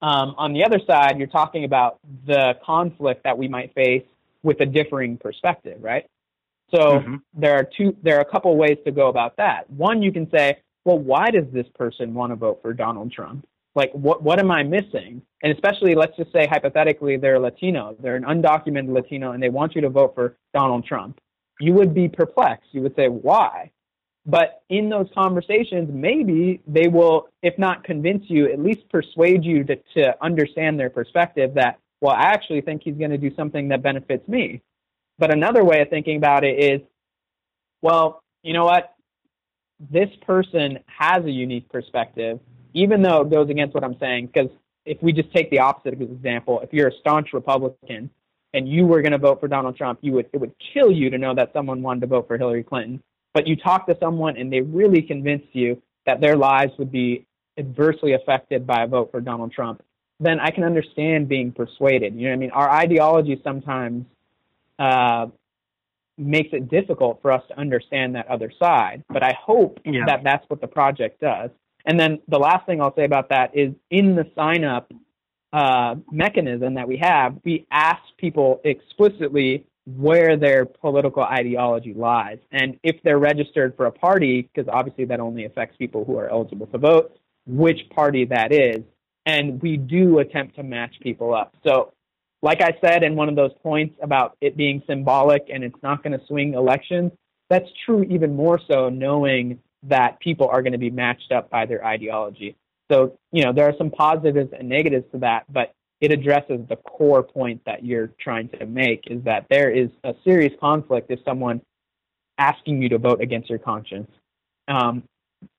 Um, 0.00 0.34
on 0.38 0.54
the 0.54 0.64
other 0.64 0.80
side, 0.86 1.18
you're 1.18 1.26
talking 1.26 1.64
about 1.64 1.98
the 2.26 2.54
conflict 2.64 3.24
that 3.24 3.36
we 3.36 3.46
might 3.46 3.74
face 3.74 4.04
with 4.42 4.60
a 4.60 4.66
differing 4.66 5.18
perspective, 5.18 5.78
right? 5.82 6.06
So 6.74 6.78
mm-hmm. 6.78 7.16
there 7.34 7.54
are 7.54 7.68
two, 7.76 7.94
there 8.02 8.16
are 8.16 8.22
a 8.22 8.30
couple 8.30 8.56
ways 8.56 8.78
to 8.86 8.92
go 8.92 9.08
about 9.08 9.36
that. 9.36 9.68
One, 9.68 10.02
you 10.02 10.10
can 10.10 10.30
say, 10.30 10.58
well, 10.86 10.98
why 10.98 11.30
does 11.30 11.44
this 11.52 11.66
person 11.74 12.14
want 12.14 12.32
to 12.32 12.36
vote 12.36 12.60
for 12.62 12.72
Donald 12.72 13.12
Trump? 13.12 13.46
Like, 13.74 13.92
what 13.92 14.22
what 14.22 14.38
am 14.38 14.50
I 14.50 14.62
missing? 14.62 15.22
And 15.42 15.52
especially, 15.52 15.94
let's 15.94 16.16
just 16.16 16.32
say 16.32 16.46
hypothetically, 16.46 17.16
they're 17.16 17.38
Latino, 17.38 17.96
they're 18.00 18.16
an 18.16 18.24
undocumented 18.24 18.92
Latino, 18.92 19.32
and 19.32 19.42
they 19.42 19.50
want 19.50 19.74
you 19.74 19.82
to 19.82 19.90
vote 19.90 20.14
for 20.14 20.36
Donald 20.54 20.86
Trump. 20.86 21.20
You 21.60 21.74
would 21.74 21.94
be 21.94 22.08
perplexed. 22.08 22.68
You 22.72 22.82
would 22.82 22.96
say, 22.96 23.08
why? 23.08 23.70
But 24.24 24.62
in 24.68 24.88
those 24.88 25.06
conversations, 25.14 25.88
maybe 25.92 26.60
they 26.66 26.88
will, 26.88 27.28
if 27.42 27.56
not 27.58 27.84
convince 27.84 28.24
you, 28.28 28.50
at 28.50 28.58
least 28.58 28.88
persuade 28.88 29.44
you 29.44 29.62
to, 29.64 29.76
to 29.94 30.24
understand 30.24 30.80
their 30.80 30.90
perspective 30.90 31.54
that, 31.54 31.78
well, 32.00 32.14
I 32.14 32.24
actually 32.24 32.60
think 32.62 32.82
he's 32.82 32.96
going 32.96 33.12
to 33.12 33.18
do 33.18 33.34
something 33.36 33.68
that 33.68 33.82
benefits 33.82 34.26
me. 34.26 34.62
But 35.18 35.32
another 35.32 35.64
way 35.64 35.80
of 35.80 35.88
thinking 35.90 36.16
about 36.16 36.44
it 36.44 36.58
is, 36.58 36.80
well, 37.82 38.22
you 38.42 38.52
know 38.52 38.64
what? 38.64 38.94
This 39.90 40.10
person 40.26 40.80
has 40.86 41.24
a 41.24 41.30
unique 41.30 41.68
perspective, 41.68 42.40
even 42.74 43.02
though 43.02 43.20
it 43.20 43.30
goes 43.30 43.48
against 43.48 43.74
what 43.74 43.84
I'm 43.84 43.98
saying. 43.98 44.26
Because 44.26 44.50
if 44.86 45.02
we 45.02 45.12
just 45.12 45.32
take 45.34 45.50
the 45.50 45.58
opposite 45.58 46.00
example, 46.00 46.60
if 46.60 46.72
you're 46.72 46.88
a 46.88 46.98
staunch 47.00 47.32
Republican 47.32 48.08
and 48.54 48.68
you 48.68 48.86
were 48.86 49.02
going 49.02 49.12
to 49.12 49.18
vote 49.18 49.40
for 49.40 49.48
Donald 49.48 49.76
Trump, 49.76 49.98
you 50.00 50.12
would 50.12 50.28
it 50.32 50.38
would 50.38 50.52
kill 50.72 50.90
you 50.90 51.10
to 51.10 51.18
know 51.18 51.34
that 51.34 51.52
someone 51.52 51.82
wanted 51.82 52.00
to 52.00 52.06
vote 52.06 52.26
for 52.26 52.38
Hillary 52.38 52.62
Clinton 52.62 53.02
but 53.36 53.46
you 53.46 53.54
talk 53.54 53.86
to 53.86 53.94
someone 54.00 54.38
and 54.38 54.50
they 54.50 54.62
really 54.62 55.02
convince 55.02 55.44
you 55.52 55.82
that 56.06 56.22
their 56.22 56.38
lives 56.38 56.72
would 56.78 56.90
be 56.90 57.26
adversely 57.58 58.14
affected 58.14 58.66
by 58.66 58.84
a 58.84 58.86
vote 58.86 59.10
for 59.10 59.20
Donald 59.20 59.52
Trump, 59.52 59.82
then 60.18 60.40
I 60.40 60.50
can 60.50 60.64
understand 60.64 61.28
being 61.28 61.52
persuaded. 61.52 62.14
You 62.14 62.22
know 62.22 62.28
what 62.30 62.32
I 62.32 62.38
mean? 62.38 62.50
Our 62.52 62.70
ideology 62.70 63.38
sometimes 63.44 64.06
uh, 64.78 65.26
makes 66.16 66.48
it 66.54 66.70
difficult 66.70 67.20
for 67.20 67.30
us 67.30 67.42
to 67.48 67.60
understand 67.60 68.14
that 68.14 68.26
other 68.28 68.50
side, 68.58 69.04
but 69.10 69.22
I 69.22 69.34
hope 69.38 69.80
yeah. 69.84 70.06
that 70.06 70.24
that's 70.24 70.48
what 70.48 70.62
the 70.62 70.66
project 70.66 71.20
does. 71.20 71.50
And 71.86 71.98
then 71.98 72.20
the 72.28 72.38
last 72.38 72.66
thing 72.66 72.80
I'll 72.80 72.94
say 72.94 73.04
about 73.04 73.28
that 73.30 73.56
is 73.56 73.72
in 73.90 74.16
the 74.16 74.26
sign 74.34 74.64
up 74.64 74.92
uh, 75.52 75.94
mechanism 76.10 76.74
that 76.74 76.88
we 76.88 76.98
have, 76.98 77.38
we 77.44 77.66
ask 77.70 78.02
people 78.18 78.60
explicitly 78.64 79.64
where 79.86 80.36
their 80.36 80.66
political 80.66 81.22
ideology 81.22 81.94
lies. 81.94 82.38
And 82.50 82.78
if 82.82 82.96
they're 83.04 83.20
registered 83.20 83.76
for 83.76 83.86
a 83.86 83.92
party, 83.92 84.42
because 84.42 84.68
obviously 84.72 85.04
that 85.06 85.20
only 85.20 85.44
affects 85.44 85.76
people 85.76 86.04
who 86.04 86.18
are 86.18 86.28
eligible 86.28 86.66
to 86.66 86.78
vote, 86.78 87.16
which 87.46 87.88
party 87.94 88.24
that 88.26 88.52
is. 88.52 88.82
And 89.26 89.62
we 89.62 89.76
do 89.76 90.18
attempt 90.18 90.56
to 90.56 90.64
match 90.64 90.94
people 91.00 91.34
up. 91.34 91.54
So, 91.64 91.92
like 92.42 92.60
I 92.60 92.76
said 92.84 93.02
in 93.02 93.16
one 93.16 93.28
of 93.28 93.36
those 93.36 93.52
points 93.62 93.96
about 94.02 94.36
it 94.40 94.56
being 94.56 94.82
symbolic 94.86 95.46
and 95.52 95.64
it's 95.64 95.82
not 95.82 96.02
going 96.02 96.18
to 96.18 96.26
swing 96.26 96.54
elections, 96.54 97.12
that's 97.48 97.68
true 97.84 98.02
even 98.04 98.34
more 98.34 98.60
so 98.68 98.88
knowing 98.88 99.58
that 99.88 100.20
people 100.20 100.48
are 100.48 100.62
going 100.62 100.72
to 100.72 100.78
be 100.78 100.90
matched 100.90 101.32
up 101.32 101.50
by 101.50 101.66
their 101.66 101.84
ideology. 101.84 102.56
So, 102.90 103.18
you 103.32 103.44
know, 103.44 103.52
there 103.52 103.68
are 103.68 103.74
some 103.76 103.90
positives 103.90 104.52
and 104.56 104.68
negatives 104.68 105.04
to 105.12 105.18
that, 105.18 105.44
but 105.52 105.72
it 106.00 106.12
addresses 106.12 106.60
the 106.68 106.76
core 106.76 107.22
point 107.22 107.62
that 107.64 107.84
you're 107.84 108.08
trying 108.20 108.48
to 108.50 108.66
make 108.66 109.04
is 109.06 109.22
that 109.24 109.46
there 109.50 109.70
is 109.70 109.88
a 110.04 110.14
serious 110.24 110.52
conflict 110.60 111.10
if 111.10 111.18
someone 111.24 111.60
asking 112.38 112.82
you 112.82 112.88
to 112.90 112.98
vote 112.98 113.20
against 113.20 113.48
your 113.48 113.58
conscience. 113.58 114.10
Um, 114.68 115.04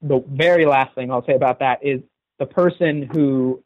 the 0.02 0.24
very 0.30 0.66
last 0.66 0.94
thing 0.96 1.12
I'll 1.12 1.26
say 1.26 1.34
about 1.34 1.60
that 1.60 1.84
is 1.84 2.02
the 2.40 2.46
person 2.46 3.10
who 3.12 3.64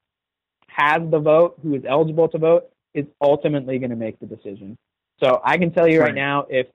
has 0.68 1.02
the 1.10 1.20
vote, 1.20 1.60
who 1.62 1.76
is 1.76 1.84
eligible 1.88 2.30
to 2.30 2.38
vote, 2.38 2.70
is 2.94 3.06
ultimately 3.22 3.78
going 3.80 3.90
to 3.90 3.96
make 3.96 4.20
the 4.20 4.26
decision. 4.26 4.78
So 5.22 5.42
I 5.44 5.58
can 5.58 5.72
tell 5.72 5.88
you 5.88 6.00
right, 6.00 6.08
right 6.08 6.16
now, 6.16 6.46
if 6.50 6.68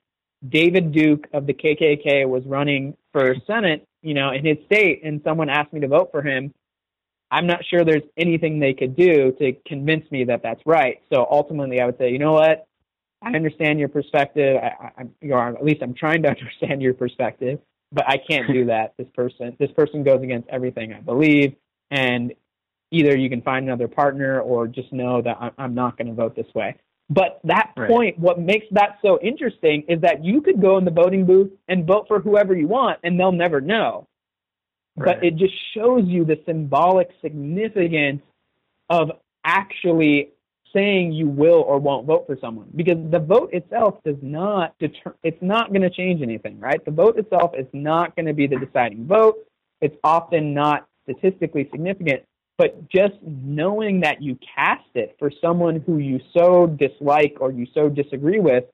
David 0.46 0.92
Duke 0.92 1.26
of 1.32 1.46
the 1.46 1.54
KKK 1.54 2.28
was 2.28 2.44
running 2.44 2.96
for 3.12 3.34
Senate, 3.46 3.86
you 4.02 4.14
know, 4.14 4.30
in 4.30 4.44
his 4.44 4.58
state, 4.66 5.02
and 5.04 5.20
someone 5.24 5.48
asked 5.48 5.72
me 5.72 5.80
to 5.80 5.88
vote 5.88 6.10
for 6.10 6.22
him, 6.22 6.52
I'm 7.30 7.46
not 7.46 7.64
sure 7.64 7.84
there's 7.84 8.02
anything 8.16 8.60
they 8.60 8.74
could 8.74 8.94
do 8.96 9.32
to 9.32 9.52
convince 9.66 10.10
me 10.10 10.24
that 10.24 10.42
that's 10.42 10.60
right. 10.64 11.02
So 11.12 11.26
ultimately, 11.28 11.80
I 11.80 11.86
would 11.86 11.98
say, 11.98 12.10
you 12.10 12.18
know 12.18 12.32
what? 12.32 12.66
I 13.22 13.32
understand 13.32 13.80
your 13.80 13.88
perspective. 13.88 14.58
I, 14.62 14.90
I, 14.98 15.02
you 15.20 15.30
know, 15.30 15.40
at 15.40 15.64
least 15.64 15.82
I'm 15.82 15.94
trying 15.94 16.22
to 16.22 16.28
understand 16.38 16.82
your 16.82 16.94
perspective, 16.94 17.58
but 17.92 18.08
I 18.08 18.18
can't 18.18 18.52
do 18.52 18.64
that. 18.66 18.94
This 18.96 19.08
person, 19.14 19.56
this 19.58 19.72
person 19.72 20.04
goes 20.04 20.22
against 20.22 20.48
everything 20.48 20.92
I 20.92 21.00
believe, 21.00 21.56
and 21.90 22.32
either 22.92 23.16
you 23.16 23.28
can 23.28 23.42
find 23.42 23.66
another 23.66 23.88
partner 23.88 24.40
or 24.40 24.68
just 24.68 24.92
know 24.92 25.20
that 25.22 25.52
I'm 25.58 25.74
not 25.74 25.98
going 25.98 26.08
to 26.08 26.14
vote 26.14 26.36
this 26.36 26.46
way. 26.54 26.76
But 27.08 27.40
that 27.44 27.72
right. 27.76 27.88
point, 27.88 28.18
what 28.18 28.40
makes 28.40 28.66
that 28.72 28.98
so 29.00 29.18
interesting 29.20 29.84
is 29.88 30.00
that 30.00 30.24
you 30.24 30.40
could 30.40 30.60
go 30.60 30.76
in 30.76 30.84
the 30.84 30.90
voting 30.90 31.24
booth 31.24 31.52
and 31.68 31.86
vote 31.86 32.06
for 32.08 32.18
whoever 32.20 32.56
you 32.56 32.66
want, 32.66 32.98
and 33.04 33.18
they'll 33.18 33.32
never 33.32 33.60
know. 33.60 34.08
Right. 34.96 35.16
But 35.16 35.24
it 35.24 35.36
just 35.36 35.54
shows 35.72 36.04
you 36.06 36.24
the 36.24 36.40
symbolic 36.46 37.10
significance 37.22 38.22
of 38.90 39.12
actually 39.44 40.30
saying 40.72 41.12
you 41.12 41.28
will 41.28 41.62
or 41.62 41.78
won't 41.78 42.06
vote 42.06 42.26
for 42.26 42.36
someone 42.40 42.68
because 42.74 42.98
the 43.10 43.18
vote 43.18 43.50
itself 43.52 43.94
does 44.04 44.16
not 44.20 44.74
deter 44.78 45.14
it's 45.22 45.40
not 45.40 45.68
going 45.68 45.80
to 45.80 45.88
change 45.88 46.20
anything 46.20 46.58
right 46.60 46.84
the 46.84 46.90
vote 46.90 47.16
itself 47.16 47.52
is 47.56 47.66
not 47.72 48.14
going 48.16 48.26
to 48.26 48.34
be 48.34 48.46
the 48.46 48.58
deciding 48.58 49.06
vote 49.06 49.36
it's 49.80 49.96
often 50.04 50.52
not 50.52 50.86
statistically 51.04 51.68
significant 51.70 52.22
but 52.58 52.88
just 52.88 53.14
knowing 53.22 54.00
that 54.00 54.22
you 54.22 54.38
cast 54.54 54.88
it 54.94 55.14
for 55.18 55.30
someone 55.40 55.82
who 55.86 55.98
you 55.98 56.20
so 56.36 56.66
dislike 56.66 57.36
or 57.40 57.50
you 57.50 57.66
so 57.74 57.88
disagree 57.88 58.40
with 58.40 58.64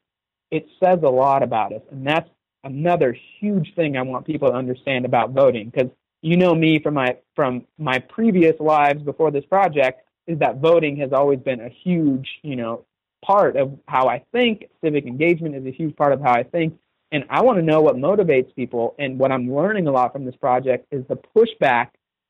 it 0.50 0.66
says 0.82 0.98
a 1.02 1.08
lot 1.08 1.42
about 1.42 1.72
us 1.72 1.82
and 1.90 2.06
that's 2.06 2.28
another 2.64 3.16
huge 3.40 3.74
thing 3.74 3.96
i 3.96 4.02
want 4.02 4.26
people 4.26 4.48
to 4.48 4.54
understand 4.54 5.04
about 5.04 5.30
voting 5.30 5.70
because 5.70 5.90
you 6.22 6.36
know 6.36 6.54
me 6.54 6.80
from 6.80 6.94
my 6.94 7.16
from 7.34 7.66
my 7.78 7.98
previous 7.98 8.54
lives 8.60 9.02
before 9.02 9.30
this 9.30 9.44
project 9.46 10.02
is 10.26 10.38
that 10.38 10.58
voting 10.58 10.96
has 10.96 11.12
always 11.12 11.40
been 11.40 11.60
a 11.60 11.68
huge 11.68 12.28
you 12.42 12.56
know 12.56 12.84
part 13.24 13.56
of 13.56 13.78
how 13.88 14.08
I 14.08 14.24
think. 14.32 14.64
Civic 14.84 15.06
engagement 15.06 15.54
is 15.54 15.64
a 15.64 15.70
huge 15.70 15.96
part 15.96 16.12
of 16.12 16.20
how 16.20 16.32
I 16.32 16.42
think, 16.42 16.78
and 17.12 17.24
I 17.30 17.42
want 17.42 17.58
to 17.58 17.62
know 17.62 17.80
what 17.80 17.96
motivates 17.96 18.54
people. 18.54 18.94
And 18.98 19.18
what 19.18 19.32
I'm 19.32 19.54
learning 19.54 19.86
a 19.86 19.92
lot 19.92 20.12
from 20.12 20.24
this 20.24 20.36
project 20.36 20.86
is 20.90 21.04
the 21.08 21.16
pushback 21.36 21.88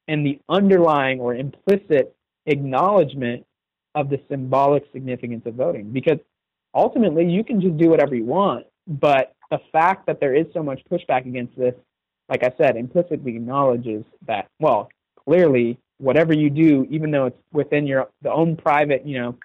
and 0.08 0.26
the 0.26 0.38
underlying 0.48 1.20
or 1.20 1.34
implicit 1.34 2.14
acknowledgement 2.46 3.46
of 3.94 4.08
the 4.10 4.20
symbolic 4.28 4.84
significance 4.92 5.44
of 5.46 5.54
voting. 5.54 5.90
Because 5.92 6.18
ultimately, 6.74 7.30
you 7.30 7.44
can 7.44 7.60
just 7.60 7.76
do 7.76 7.88
whatever 7.88 8.14
you 8.14 8.24
want, 8.24 8.66
but 8.86 9.34
the 9.50 9.60
fact 9.70 10.06
that 10.06 10.18
there 10.18 10.34
is 10.34 10.46
so 10.54 10.62
much 10.62 10.80
pushback 10.90 11.26
against 11.26 11.56
this 11.56 11.74
like 12.32 12.44
I 12.44 12.52
said, 12.56 12.76
implicitly 12.76 13.36
acknowledges 13.36 14.04
that, 14.26 14.48
well, 14.58 14.88
clearly, 15.22 15.78
whatever 15.98 16.32
you 16.32 16.48
do, 16.48 16.86
even 16.90 17.10
though 17.10 17.26
it's 17.26 17.38
within 17.52 17.86
your 17.86 18.08
the 18.22 18.32
own 18.32 18.56
private, 18.56 19.06
you 19.06 19.20
know, 19.20 19.38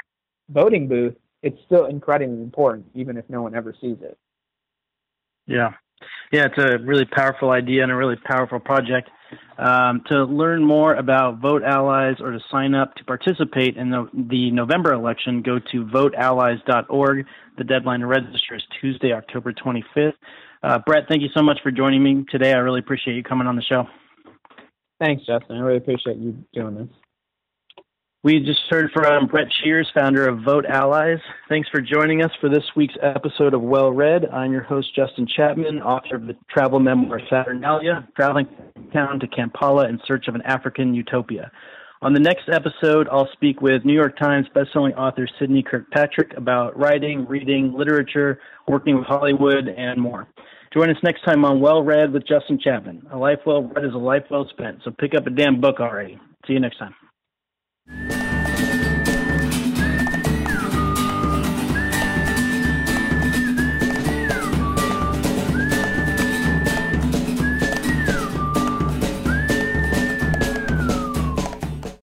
voting 0.49 0.87
booth, 0.87 1.13
it's 1.43 1.57
still 1.65 1.85
incredibly 1.85 2.41
important, 2.41 2.85
even 2.95 3.17
if 3.17 3.25
no 3.29 3.41
one 3.41 3.55
ever 3.55 3.75
sees 3.79 3.97
it. 4.01 4.17
Yeah. 5.45 5.73
Yeah, 6.31 6.45
it's 6.45 6.57
a 6.57 6.77
really 6.83 7.05
powerful 7.05 7.51
idea 7.51 7.83
and 7.83 7.91
a 7.91 7.95
really 7.95 8.15
powerful 8.15 8.59
project. 8.59 9.09
Um, 9.57 10.03
to 10.07 10.23
learn 10.25 10.63
more 10.63 10.93
about 10.93 11.39
Vote 11.39 11.63
Allies 11.63 12.17
or 12.19 12.31
to 12.31 12.39
sign 12.51 12.75
up 12.75 12.95
to 12.95 13.03
participate 13.03 13.75
in 13.75 13.89
the, 13.89 14.07
the 14.13 14.51
November 14.51 14.93
election, 14.93 15.41
go 15.41 15.59
to 15.71 15.85
voteallies.org. 15.85 17.25
The 17.57 17.63
deadline 17.63 18.01
to 18.01 18.07
register 18.07 18.55
is 18.55 18.63
Tuesday, 18.79 19.13
October 19.13 19.53
25th. 19.53 20.13
Uh, 20.63 20.79
Brett, 20.85 21.05
thank 21.09 21.21
you 21.21 21.29
so 21.35 21.41
much 21.41 21.59
for 21.63 21.71
joining 21.71 22.03
me 22.03 22.25
today. 22.29 22.53
I 22.53 22.57
really 22.57 22.79
appreciate 22.79 23.15
you 23.15 23.23
coming 23.23 23.47
on 23.47 23.55
the 23.55 23.63
show. 23.63 23.85
Thanks, 24.99 25.25
Justin. 25.25 25.57
I 25.57 25.59
really 25.59 25.77
appreciate 25.77 26.17
you 26.17 26.43
doing 26.53 26.75
this. 26.75 26.87
We 28.27 28.41
just 28.41 28.59
heard 28.69 28.91
from 28.91 29.27
Brett 29.27 29.47
Shears, 29.63 29.89
founder 29.95 30.27
of 30.27 30.41
Vote 30.43 30.65
Allies. 30.65 31.19
Thanks 31.47 31.69
for 31.69 31.79
joining 31.79 32.25
us 32.25 32.31
for 32.41 32.49
this 32.49 32.65
week's 32.75 32.97
episode 33.01 33.53
of 33.53 33.61
Well 33.61 33.93
Read. 33.93 34.25
I'm 34.25 34.51
your 34.51 34.63
host, 34.63 34.93
Justin 34.93 35.25
Chapman, 35.33 35.81
author 35.81 36.17
of 36.17 36.27
the 36.27 36.35
travel 36.53 36.81
memoir 36.81 37.21
Saturnalia, 37.29 38.05
traveling 38.17 38.45
town 38.91 39.21
to 39.21 39.27
Kampala 39.27 39.87
in 39.87 40.01
search 40.05 40.27
of 40.27 40.35
an 40.35 40.41
African 40.41 40.93
utopia. 40.93 41.49
On 42.01 42.11
the 42.11 42.19
next 42.19 42.49
episode, 42.51 43.07
I'll 43.09 43.29
speak 43.31 43.61
with 43.61 43.85
New 43.85 43.93
York 43.93 44.19
Times 44.19 44.47
bestselling 44.53 44.97
author 44.97 45.25
Sidney 45.39 45.63
Kirkpatrick 45.63 46.33
about 46.35 46.77
writing, 46.77 47.25
reading, 47.29 47.71
literature, 47.71 48.41
working 48.67 48.97
with 48.97 49.05
Hollywood, 49.05 49.69
and 49.69 50.01
more. 50.01 50.27
Join 50.73 50.89
us 50.89 51.01
next 51.01 51.23
time 51.23 51.45
on 51.45 51.61
Well 51.61 51.81
Read 51.81 52.11
with 52.11 52.27
Justin 52.27 52.59
Chapman. 52.61 53.07
A 53.13 53.17
life 53.17 53.39
well 53.45 53.63
read 53.63 53.85
is 53.85 53.93
a 53.93 53.97
life 53.97 54.23
well 54.29 54.45
spent. 54.49 54.79
So 54.83 54.91
pick 54.91 55.15
up 55.15 55.27
a 55.27 55.29
damn 55.29 55.61
book 55.61 55.79
already. 55.79 56.19
See 56.45 56.51
you 56.51 56.59
next 56.59 56.77
time. 56.77 56.93